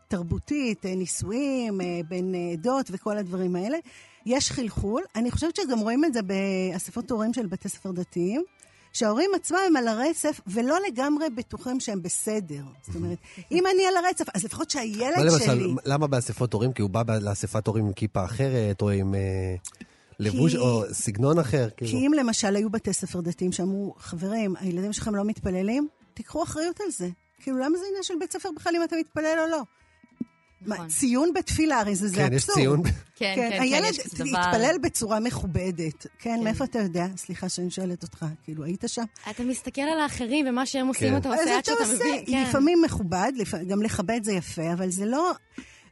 [0.08, 3.78] תרבותית, אה, נישואים, אה, בין אה, עדות וכל הדברים האלה.
[4.26, 5.02] יש חלחול.
[5.16, 8.44] אני חושבת שגם רואים את זה באספות הורים של בתי ספר דתיים.
[8.92, 12.62] שההורים עצמם הם על הרצף, ולא לגמרי בטוחים שהם בסדר.
[12.82, 13.18] זאת אומרת,
[13.52, 15.74] אם אני על הרצף, אז לפחות שהילד למשל, שלי...
[15.84, 16.72] למה באספות הורים?
[16.72, 19.14] כי הוא בא לאספת הורים עם כיפה אחרת, או עם
[20.20, 21.90] לבוש, כי- או סגנון אחר, כאילו.
[21.90, 26.80] כי אם למשל היו בתי ספר דתיים שאמרו, חברים, הילדים שלכם לא מתפללים, תיקחו אחריות
[26.80, 27.08] על זה.
[27.42, 29.62] כאילו, למה זה עניין של בית ספר בכלל אם אתה מתפלל או לא?
[30.62, 30.84] נכון.
[30.84, 32.58] מה, ציון בתפילה, הרי זה, זה כן, יש אבסורד.
[32.58, 32.82] ציון.
[33.16, 34.26] כן, כן, כן, הילד יש דבר.
[34.26, 36.02] יתפלל בצורה מכובדת.
[36.02, 36.44] כן, כן.
[36.44, 37.06] מאיפה אתה יודע?
[37.16, 39.02] סליחה שאני שואלת אותך, כאילו, היית שם?
[39.30, 41.16] אתה מסתכל על האחרים ומה שהם עושים, כן.
[41.16, 42.24] אתה עושה עד אתה שאתה עושה, מבין.
[42.26, 42.44] כן.
[42.48, 45.32] לפעמים מכובד, לפ- גם לכבד זה יפה, אבל זה לא...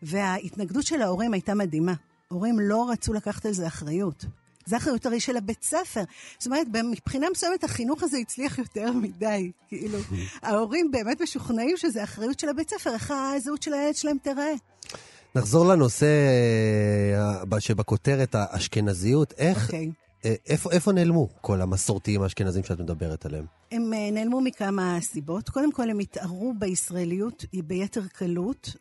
[0.03, 1.93] וההתנגדות של ההורים הייתה מדהימה.
[2.29, 4.25] הורים לא רצו לקחת על זה אחריות.
[4.67, 6.03] זה אחריות הרי של הבית ספר.
[6.39, 9.53] זאת אומרת, מבחינה מסוימת החינוך הזה הצליח יותר מדי.
[9.69, 9.99] כאילו,
[10.43, 14.55] ההורים באמת משוכנעים שזה אחריות של הבית ספר, איך הזהות של הילד שלהם תיראה.
[15.35, 16.07] נחזור לנושא
[17.53, 19.35] אה, שבכותרת, האשכנזיות.
[19.39, 19.91] איך, אוקיי.
[20.25, 23.45] אה, איפה, איפה נעלמו כל המסורתיים האשכנזים שאת מדברת עליהם?
[23.73, 25.49] הם אה, נעלמו מכמה סיבות.
[25.49, 28.77] קודם כל, הם התערו בישראליות ביתר קלות,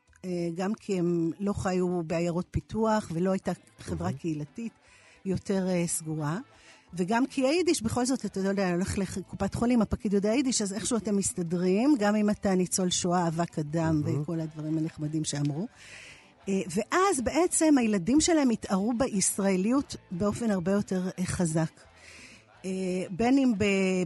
[0.56, 4.74] גם כי הם לא חיו בעיירות פיתוח ולא הייתה חברה קהילתית
[5.26, 6.40] יותר אה, סגורה.
[6.94, 10.98] וגם כי היידיש, בכל זאת, אתה יודע, הולך לקופת חולים, הפקיד יודע יידיש, אז איכשהו
[10.98, 15.68] אתם מסתדרים, גם אם אתה ניצול שואה, אבק אדם וכל הדברים הנחמדים שאמרו.
[16.50, 21.72] אה, ואז בעצם הילדים שלהם התערו בישראליות באופן הרבה יותר אה, חזק.
[22.66, 22.72] אה,
[23.10, 23.54] בין אם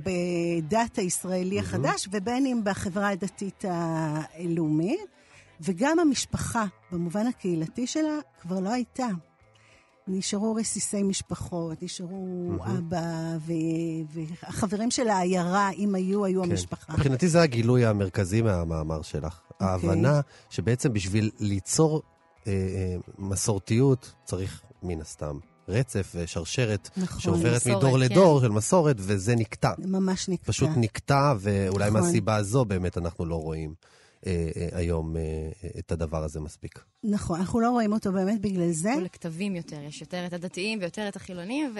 [0.03, 5.16] בדת הישראלי החדש ובין אם בחברה הדתית הלאומית,
[5.62, 9.08] וגם המשפחה, במובן הקהילתי שלה, כבר לא הייתה.
[10.08, 16.51] נשארו רסיסי משפחות, נשארו אבא ו- והחברים של העיירה, אם היו, היו כן.
[16.51, 16.93] המשפחה.
[16.93, 19.39] מבחינתי זה הגילוי המרכזי מהמאמר שלך.
[19.51, 19.68] אוקיי.
[19.68, 22.01] ההבנה שבעצם בשביל ליצור
[22.47, 25.38] אה, אה, מסורתיות צריך מן הסתם
[25.70, 27.20] רצף ושרשרת נכון.
[27.20, 27.99] שעוברת מסורת, מדור כן.
[27.99, 29.72] לדור של מסורת, וזה נקטע.
[29.78, 30.51] ממש נקטע.
[30.51, 32.01] פשוט נקטע, ואולי נכון.
[32.01, 33.74] מהסיבה הזו באמת אנחנו לא רואים
[34.72, 35.22] היום אה,
[35.63, 36.84] אה, את הדבר הזה מספיק.
[37.03, 38.93] נכון, אנחנו לא רואים אותו באמת בגלל זה.
[38.93, 41.76] הוא לכתבים יותר, יש יותר את הדתיים ויותר את החילונים,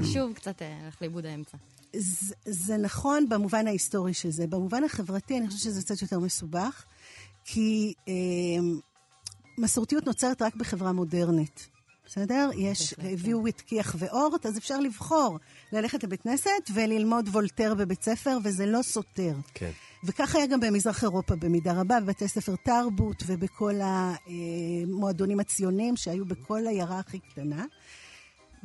[0.00, 1.56] ושוב קצת אה, הלך לאיבוד האמצע.
[1.96, 4.46] זה, זה נכון במובן ההיסטורי של זה.
[4.46, 6.84] במובן החברתי, אני חושבת שזה קצת יותר מסובך,
[7.44, 8.14] כי אה,
[9.58, 11.68] מסורתיות נוצרת רק בחברה מודרנית.
[12.06, 12.50] בסדר?
[12.56, 15.38] יש, בהחלט, הביאו את כיח ואורט, אז אפשר לבחור
[15.72, 19.34] ללכת לבית כנסת וללמוד וולטר בבית ספר, וזה לא סותר.
[19.54, 19.70] כן.
[20.04, 26.66] וכך היה גם במזרח אירופה במידה רבה, בבתי ספר תרבות ובכל המועדונים הציוניים שהיו בכל
[26.66, 27.64] העיירה הכי קטנה.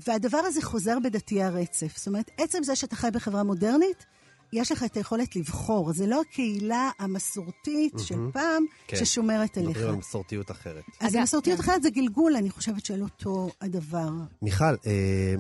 [0.08, 1.98] והדבר הזה חוזר בדתי הרצף.
[1.98, 4.06] זאת אומרת, עצם זה שאתה חי בחברה מודרנית,
[4.54, 5.94] יש לך את היכולת לבחור.
[5.94, 8.98] זה לא הקהילה המסורתית של פעם כן.
[8.98, 9.70] ששומרת עליך.
[9.70, 10.84] מדברים על מסורתיות אחרת.
[11.00, 11.64] אז אגב, מסורתיות כן.
[11.64, 14.10] אחרת זה גלגול, אני חושבת, של אותו הדבר.
[14.42, 15.36] מיכל, אה,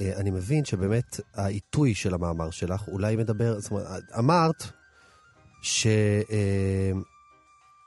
[0.00, 4.64] אה, אני מבין שבאמת העיתוי של המאמר שלך אולי מדבר, זאת אומרת, אמרת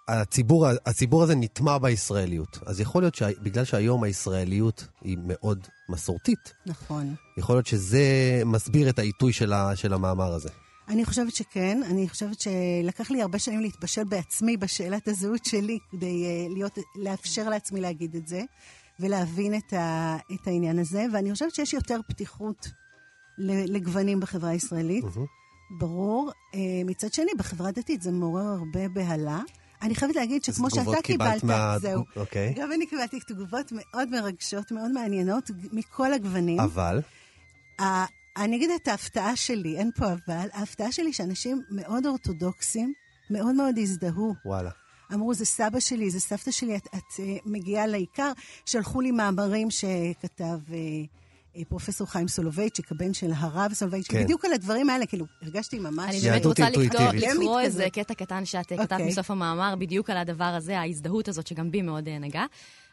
[0.08, 2.60] שהציבור הציבור הזה נטמע בישראליות.
[2.66, 7.16] אז יכול להיות שבגלל שהיום הישראליות היא מאוד מסורתית, נכון.
[7.38, 8.04] יכול להיות שזה
[8.46, 10.50] מסביר את העיתוי של, ה, של המאמר הזה.
[10.90, 11.82] אני חושבת שכן.
[11.90, 17.50] אני חושבת שלקח לי הרבה שנים להתבשל בעצמי בשאלת הזהות שלי, כדי uh, להיות, לאפשר
[17.50, 18.42] לעצמי להגיד את זה,
[19.00, 21.06] ולהבין את, ה, את העניין הזה.
[21.14, 22.68] ואני חושבת שיש יותר פתיחות
[23.38, 25.06] לגוונים בחברה הישראלית.
[25.72, 26.32] ברור.
[26.52, 26.56] Uh,
[26.86, 29.42] מצד שני, בחברה דתית זה מעורר הרבה בהלה.
[29.82, 32.04] אני חייבת להגיד שכמו שאתה קיבלת מה- זהו.
[32.16, 32.54] אוקיי.
[32.58, 36.60] גם אני קיבלתי תגובות מאוד מרגשות, מאוד מעניינות, מכל הגוונים.
[36.60, 37.02] אבל,
[38.38, 42.94] אני אגיד את ההפתעה שלי, אין פה אבל, ההפתעה שלי שאנשים מאוד אורתודוקסים,
[43.30, 44.34] מאוד מאוד הזדהו.
[44.46, 44.70] וואלה.
[45.14, 48.32] אמרו, זה סבא שלי, זה סבתא שלי, את, את uh, מגיעה לעיקר.
[48.66, 50.74] שלחו לי מאמרים שכתב uh,
[51.70, 54.24] פרופסור חיים סולובייצ'יק, הבן של הרב סולובייצ'יק, כן.
[54.24, 56.16] בדיוק על הדברים האלה, כאילו, הרגשתי ממש...
[56.16, 57.30] אני באמת רוצה לקרוא, אינטואיטיבית.
[57.30, 57.90] לקרוא איזה.
[57.90, 58.88] קטע קטן שאת אוקיי.
[58.88, 62.46] כתבת מסוף המאמר, בדיוק על הדבר הזה, ההזדהות הזאת, שגם בי מאוד אה, נגע.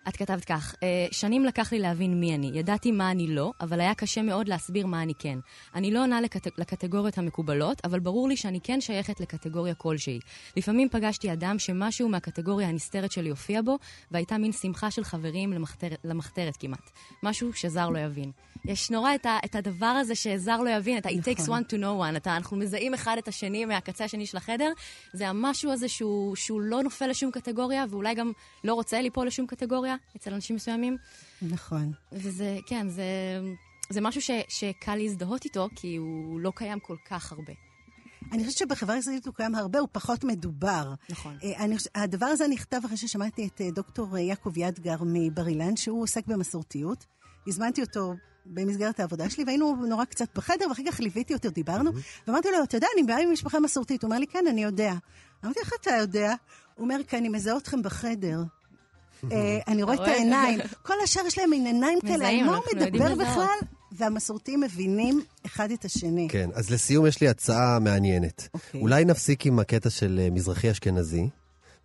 [0.09, 2.51] את כתבת כך, "אה, שנים לקח לי להבין מי אני.
[2.55, 5.39] ידעתי מה אני לא, אבל היה קשה מאוד להסביר מה אני כן.
[5.75, 6.59] אני לא עונה לקט...
[6.59, 10.19] לקטגוריות המקובלות, אבל ברור לי שאני כן שייכת לקטגוריה כלשהי.
[10.57, 13.79] לפעמים פגשתי אדם שמשהו מהקטגוריה הנסתרת שלי הופיע בו,
[14.11, 16.91] והייתה מין שמחה של חברים למחתרת, למחתרת כמעט.
[17.23, 18.31] משהו שזר לא יבין.
[18.65, 19.39] יש נורא את, ה...
[19.45, 21.63] את הדבר הזה שזר לא יבין, את ה- it takes נכון.
[21.63, 22.17] one to know one.
[22.17, 24.73] אתה, אנחנו מזהים אחד את השני מהקצה השני של החדר.
[25.13, 28.33] זה המשהו הזה שהוא, שהוא לא נופל לשום קטגוריה, ואולי גם
[28.65, 30.97] לא רוצה ליפול לשום קטגוריה אצל אנשים מסוימים.
[31.43, 31.93] נכון.
[32.13, 33.05] וזה, כן, זה,
[33.91, 37.53] זה משהו ש, שקל להזדהות איתו, כי הוא לא קיים כל כך הרבה.
[38.33, 40.95] אני חושבת שבחברה הישראלית הוא קיים הרבה, הוא פחות מדובר.
[41.11, 41.37] נכון.
[41.45, 45.77] אה, אני, הדבר הזה נכתב אחרי ששמעתי את אה, דוקטור אה, יעקב ידגר מבר אילן,
[45.77, 47.07] שהוא עוסק במסורתיות.
[47.47, 48.15] הזמנתי אותו
[48.47, 51.91] במסגרת העבודה שלי, והיינו נורא קצת בחדר, ואחר כך ליוויתי אותו, דיברנו,
[52.27, 54.03] ואמרתי לו, אתה יודע, אני באה ממשפחה מסורתית.
[54.03, 54.95] הוא אומר לי, כן, אני יודע.
[55.45, 56.35] אמרתי, איך אתה יודע?
[56.75, 58.43] הוא אומר, כי אני מזהה אתכם בחדר.
[59.33, 60.01] אה, אני רואה את?
[60.01, 60.61] העיניים.
[60.83, 63.15] כל השאר יש להם מין עיניים כאלה, על מה הוא מדבר.
[63.15, 63.59] בכלל?
[63.93, 66.29] והמסורתיים מבינים אחד את השני.
[66.31, 68.49] כן, אז לסיום יש לי הצעה מעניינת.
[68.55, 68.81] אוקיי.
[68.81, 71.29] אולי נפסיק עם הקטע של אה, מזרחי-אשכנזי,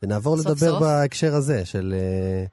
[0.03, 0.79] ונעבור סוף לדבר.
[0.79, 2.45] בהקשר הזה של אה,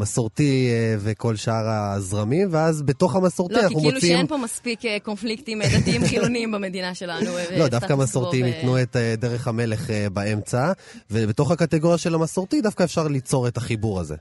[0.00, 4.16] מסורתי אה, וכל שאר הזרמים, ואז בתוך המסורתי לא, כי אנחנו כאילו מוצאים...
[4.16, 7.38] שאין פה מספיק אה, קונפליקטים אה, דתיים חילוניים במדינה שלנו.
[7.38, 10.72] אה, לא, דווקא סטטוס מסורתיים קוו ו- ייתנו את אה, דרך המלך אה, באמצע,
[11.10, 14.16] ובתוך הקטגוריה של המסורתי דווקא אפשר ליצור את החיבור הזה.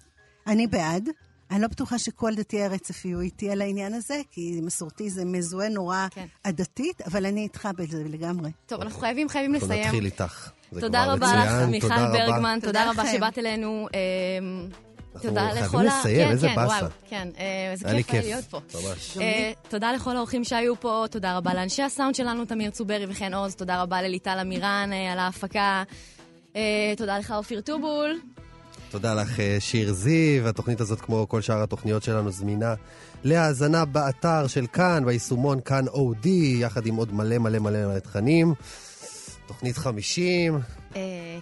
[0.48, 1.10] אני בעד.
[1.52, 5.70] אני לא בטוחה שכל דתי הרצף יהיו איתי על העניין הזה, כי מסורתי זה מזוהה
[5.70, 6.26] נורא כן.
[6.44, 8.52] עדתית, אבל אני איתך בזה לגמרי.
[8.66, 9.86] טוב, אנחנו חייבים, חייבים אנחנו לסיים.
[9.86, 10.50] נתחיל איתך.
[10.80, 12.14] תודה רבה לך, מיכל תודה רבה.
[12.14, 13.12] ברגמן, תודה תודה רבה.
[13.12, 13.88] שבאת אלינו.
[15.16, 16.00] אה, אנחנו תודה חייבים לכל ה...
[16.00, 16.88] לסיים, כן, איזה כן, באסה.
[17.10, 18.60] כן, אה, איזה היה לי כיף היה להיות פה.
[18.74, 19.18] ממש.
[19.22, 23.56] אה, תודה לכל האורחים שהיו פה, תודה רבה לאנשי הסאונד שלנו, תמיר צוברי וחן עוז,
[23.56, 25.84] תודה רבה לליטל אמירן אה, על ההפקה.
[26.56, 28.20] אה, תודה לך, אופיר טובול.
[28.92, 30.48] תודה לך, אה, שיר זיו.
[30.48, 32.74] התוכנית הזאת, כמו כל שאר התוכניות שלנו, זמינה
[33.24, 38.54] להאזנה באתר של כאן, ביישומון כאן אודי, יחד עם עוד מלא מלא מלא מלא תכנים.
[39.48, 40.62] תוכנית 50, אה,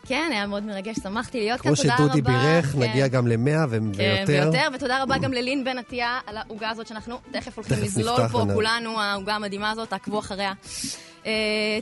[0.07, 2.05] כן, היה מאוד מרגש, שמחתי להיות כאן, כמו תודה רבה.
[2.05, 2.79] שדודי בירך, כן.
[2.79, 4.25] נגיע גם ל-100 כן, ויותר.
[4.27, 8.21] ויותר, ותודה רבה גם ללין בן עטיה על העוגה הזאת שאנחנו תכף הולכים תכף לזלול
[8.21, 8.55] נפתח פה, עונה.
[8.55, 10.53] כולנו, העוגה המדהימה הזאת, תעקבו אחריה.
[11.27, 11.33] אה,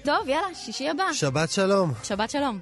[0.05, 1.13] טוב, יאללה, שישי הבא.
[1.13, 1.93] שבת שלום.
[2.05, 2.61] שבת שלום.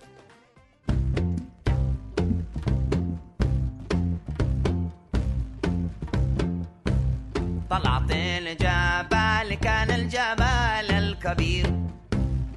[7.70, 11.66] طلعت الجبل كان الجبل الكبير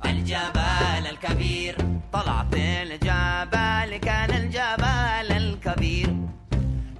[0.05, 1.76] الجبل الكبير
[2.17, 6.17] طلعت الجبل كان الجبل الكبير.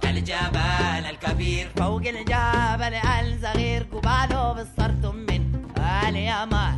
[0.03, 1.69] الجبل الكبير.
[1.77, 5.41] فوق الجبل الصغير قباله بالصرت من
[5.77, 6.77] اليمن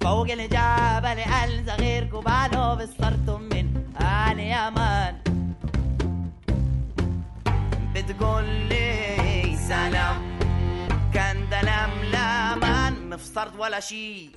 [0.00, 3.66] فوق الجبل الصغير قباله بالصرت من
[4.00, 5.12] اليمن
[7.94, 10.16] بتقول لي سلام.
[11.14, 14.30] كان دلم لامان مفصرت ولا شي.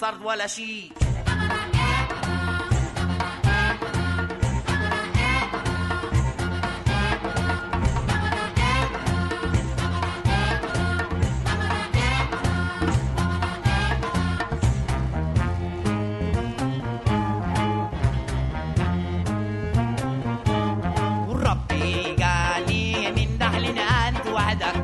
[0.00, 0.92] السرد ولا شيء.
[24.30, 24.76] وحدك.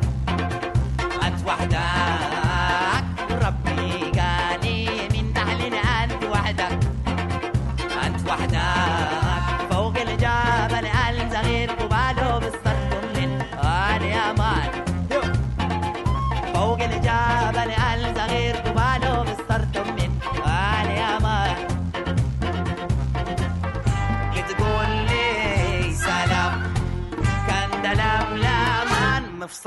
[1.47, 1.96] وحدك.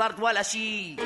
[0.00, 0.96] مفصرت ولا شي